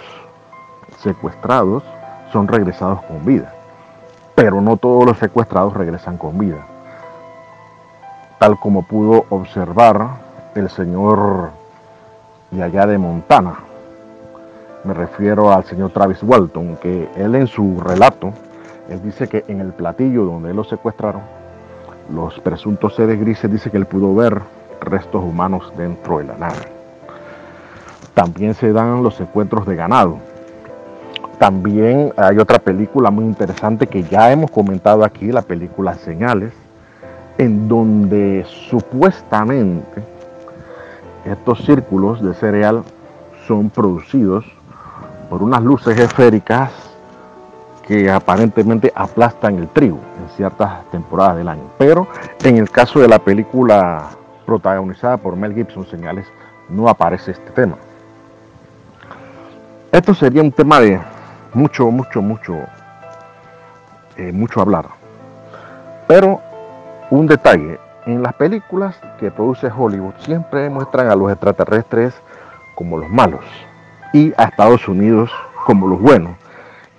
[0.99, 1.83] secuestrados
[2.31, 3.51] son regresados con vida.
[4.37, 6.63] Pero no todos los secuestrados regresan con vida.
[8.37, 10.09] Tal como pudo observar
[10.53, 11.49] el señor
[12.51, 13.55] de allá de Montana.
[14.83, 18.31] Me refiero al señor Travis Walton, que él en su relato,
[18.89, 21.23] él dice que en el platillo donde lo secuestraron,
[22.13, 24.39] los presuntos seres grises dice que él pudo ver
[24.81, 26.71] restos humanos dentro de la nave.
[28.13, 30.19] También se dan los encuentros de ganado.
[31.39, 36.51] También hay otra película muy interesante que ya hemos comentado aquí, la película Señales,
[37.37, 40.03] en donde supuestamente
[41.25, 42.83] estos círculos de cereal
[43.45, 44.45] son producidos
[45.29, 46.71] por unas luces esféricas
[47.87, 51.63] que aparentemente aplastan el trigo en ciertas temporadas del año.
[51.77, 52.07] Pero
[52.43, 54.09] en el caso de la película
[54.45, 56.25] protagonizada por Mel Gibson, Señales,
[56.67, 57.77] no aparece este tema.
[59.91, 60.99] Esto sería un tema de
[61.53, 62.53] mucho, mucho, mucho,
[64.17, 64.85] eh, mucho hablar.
[66.07, 66.41] Pero
[67.09, 72.13] un detalle, en las películas que produce Hollywood siempre muestran a los extraterrestres
[72.75, 73.43] como los malos
[74.13, 75.31] y a Estados Unidos
[75.65, 76.35] como los buenos.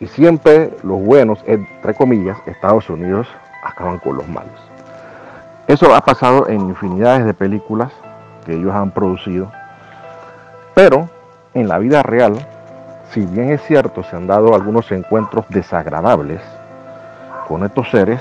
[0.00, 3.26] Y siempre los buenos, entre comillas, Estados Unidos
[3.64, 4.60] acaban con los malos.
[5.66, 7.92] Eso ha pasado en infinidades de películas
[8.46, 9.50] que ellos han producido.
[10.74, 11.08] Pero
[11.54, 12.34] en la vida real,
[13.10, 16.40] si bien es cierto, se han dado algunos encuentros desagradables
[17.46, 18.20] con estos seres,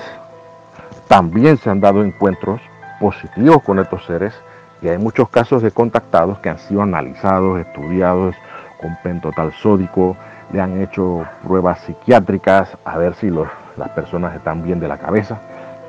[1.07, 2.61] también se han dado encuentros
[2.99, 4.33] positivos con estos seres
[4.81, 8.35] y hay muchos casos de contactados que han sido analizados, estudiados
[8.79, 10.15] con pentotal sódico,
[10.53, 15.37] le han hecho pruebas psiquiátricas a ver si las personas están bien de la cabeza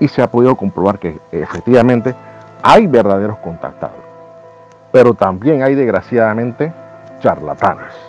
[0.01, 2.15] y se ha podido comprobar que efectivamente
[2.63, 3.97] hay verdaderos contactados.
[4.91, 6.73] Pero también hay desgraciadamente
[7.21, 8.08] charlatanes.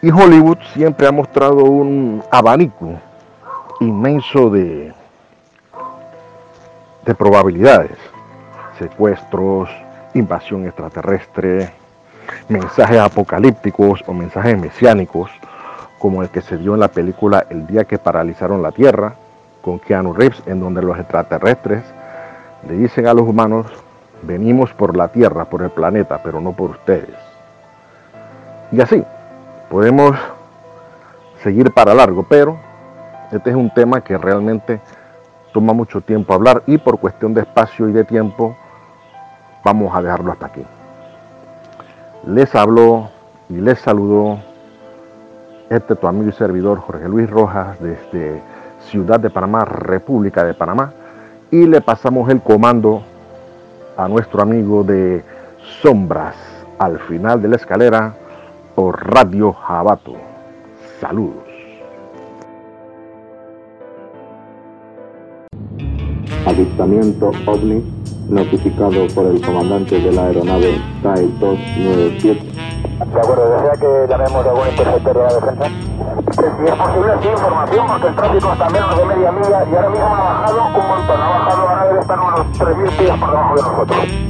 [0.00, 3.00] Y Hollywood siempre ha mostrado un abanico
[3.80, 4.94] inmenso de,
[7.04, 7.98] de probabilidades.
[8.78, 9.68] Secuestros,
[10.14, 11.72] invasión extraterrestre,
[12.48, 15.30] mensajes apocalípticos o mensajes mesiánicos,
[15.98, 19.14] como el que se dio en la película El día que paralizaron la Tierra,
[19.62, 21.82] con Keanu Reeves, en donde los extraterrestres
[22.68, 23.66] le dicen a los humanos,
[24.22, 27.16] venimos por la Tierra, por el planeta, pero no por ustedes.
[28.70, 29.04] Y así,
[29.68, 30.16] podemos
[31.42, 32.58] seguir para largo, pero
[33.32, 34.80] este es un tema que realmente
[35.52, 38.56] toma mucho tiempo hablar y por cuestión de espacio y de tiempo
[39.64, 40.64] vamos a dejarlo hasta aquí.
[42.26, 43.10] Les habló
[43.48, 44.38] y les saludó
[45.70, 48.42] este tu amigo y servidor Jorge Luis Rojas desde
[48.80, 50.92] Ciudad de Panamá, República de Panamá,
[51.50, 53.02] y le pasamos el comando
[53.96, 55.24] a nuestro amigo de
[55.82, 56.36] Sombras
[56.78, 58.14] al final de la escalera
[58.78, 60.12] por Radio Jabato.
[61.00, 61.42] Saludos.
[66.46, 67.82] Avistamiento OVNI
[68.28, 72.40] notificado por el comandante de la aeronave TAE 297.
[72.40, 75.64] De acuerdo, ¿desea que llamemos a algún interceptor de la defensa?
[76.30, 79.90] Si es posible, sí, información, porque el tráfico está menos de media milla y ahora
[79.90, 81.20] mismo ha bajado un montón.
[81.20, 84.27] Ha bajado, ahora debe estar unos 3.000 pies por debajo de nosotros.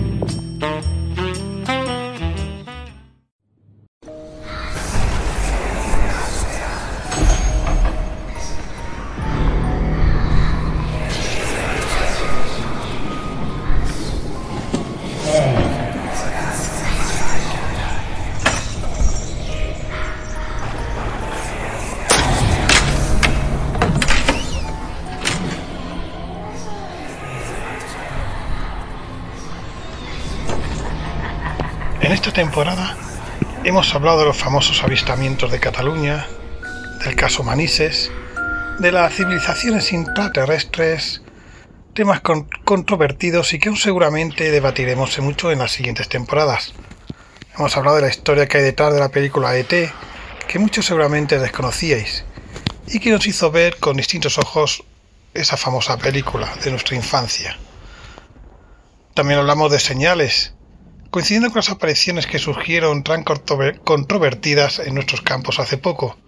[32.39, 32.97] Temporada
[33.65, 36.25] hemos hablado de los famosos avistamientos de Cataluña,
[37.05, 38.13] del caso Manises,
[38.79, 41.21] de las civilizaciones intraterrestres,
[41.95, 46.75] temas con- controvertidos y que aún seguramente debatiremos mucho en las siguientes temporadas.
[47.57, 49.91] Hemos hablado de la historia que hay detrás de la película ET,
[50.47, 52.25] que muchos seguramente desconocíais,
[52.87, 54.85] y que nos hizo ver con distintos ojos
[55.35, 57.59] esa famosa película de nuestra infancia.
[59.15, 60.55] También hablamos de señales,
[61.11, 66.19] coincidiendo con las apariciones que surgieron tan controver- controvertidas en nuestros campos hace poco,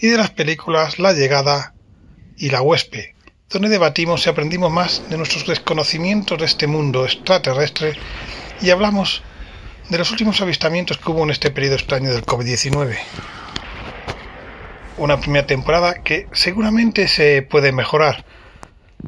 [0.00, 1.74] y de las películas La Llegada
[2.36, 3.14] y La Huésped,
[3.50, 7.94] donde debatimos y aprendimos más de nuestros desconocimientos de este mundo extraterrestre
[8.60, 9.22] y hablamos
[9.88, 12.96] de los últimos avistamientos que hubo en este periodo extraño del COVID-19.
[14.98, 18.24] Una primera temporada que seguramente se puede mejorar,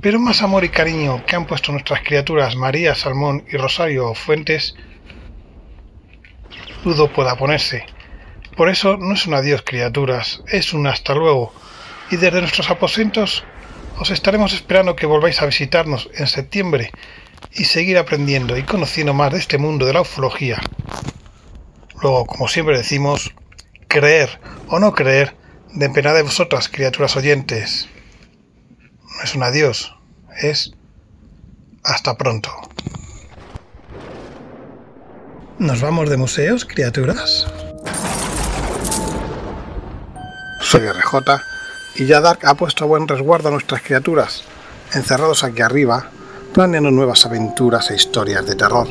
[0.00, 4.74] Pero más amor y cariño que han puesto nuestras criaturas María Salmón y Rosario Fuentes,
[6.84, 7.84] dudo pueda ponerse.
[8.56, 11.52] Por eso no es un adiós criaturas, es un hasta luego.
[12.10, 13.44] Y desde nuestros aposentos
[13.98, 16.90] os estaremos esperando que volváis a visitarnos en septiembre
[17.52, 20.60] y seguir aprendiendo y conociendo más de este mundo de la ufología.
[22.02, 23.34] Luego, como siempre decimos,
[23.88, 25.36] creer o no creer
[25.72, 27.88] depende de vosotras, criaturas oyentes.
[29.16, 29.94] No es un adiós,
[30.40, 30.72] es
[31.84, 32.50] hasta pronto.
[35.60, 37.46] ¿Nos vamos de museos, criaturas?
[40.62, 41.16] Soy RJ
[41.96, 44.42] y ya Dark ha puesto a buen resguardo a nuestras criaturas,
[44.94, 46.08] encerrados aquí arriba,
[46.54, 48.88] planeando nuevas aventuras e historias de terror,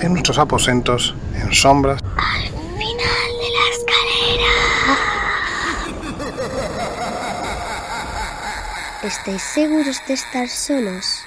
[0.00, 2.02] en nuestros aposentos, en sombras.
[2.16, 4.50] Al final de la escalera.
[9.04, 11.20] ¿Estáis seguros de estar solos?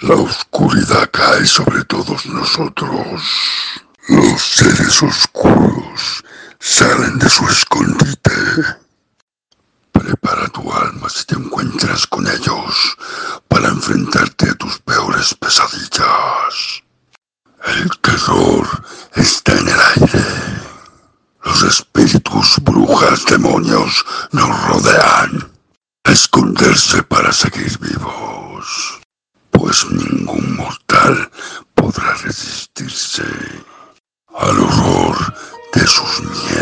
[0.00, 3.22] La oscuridad cae sobre todos nosotros.
[4.08, 6.24] Los seres oscuros
[6.58, 8.32] salen de su escondite.
[9.92, 12.96] Prepara tu alma si te encuentras con ellos
[13.46, 16.82] para enfrentarte a tus peores pesadillas.
[17.64, 18.66] El terror
[19.14, 20.24] está en el aire.
[21.44, 25.52] Los espíritus, brujas, demonios nos rodean.
[26.02, 28.83] Esconderse para seguir vivos.
[31.84, 33.22] Podrá resistirse
[34.34, 35.34] al horror
[35.74, 36.53] de sus miedos.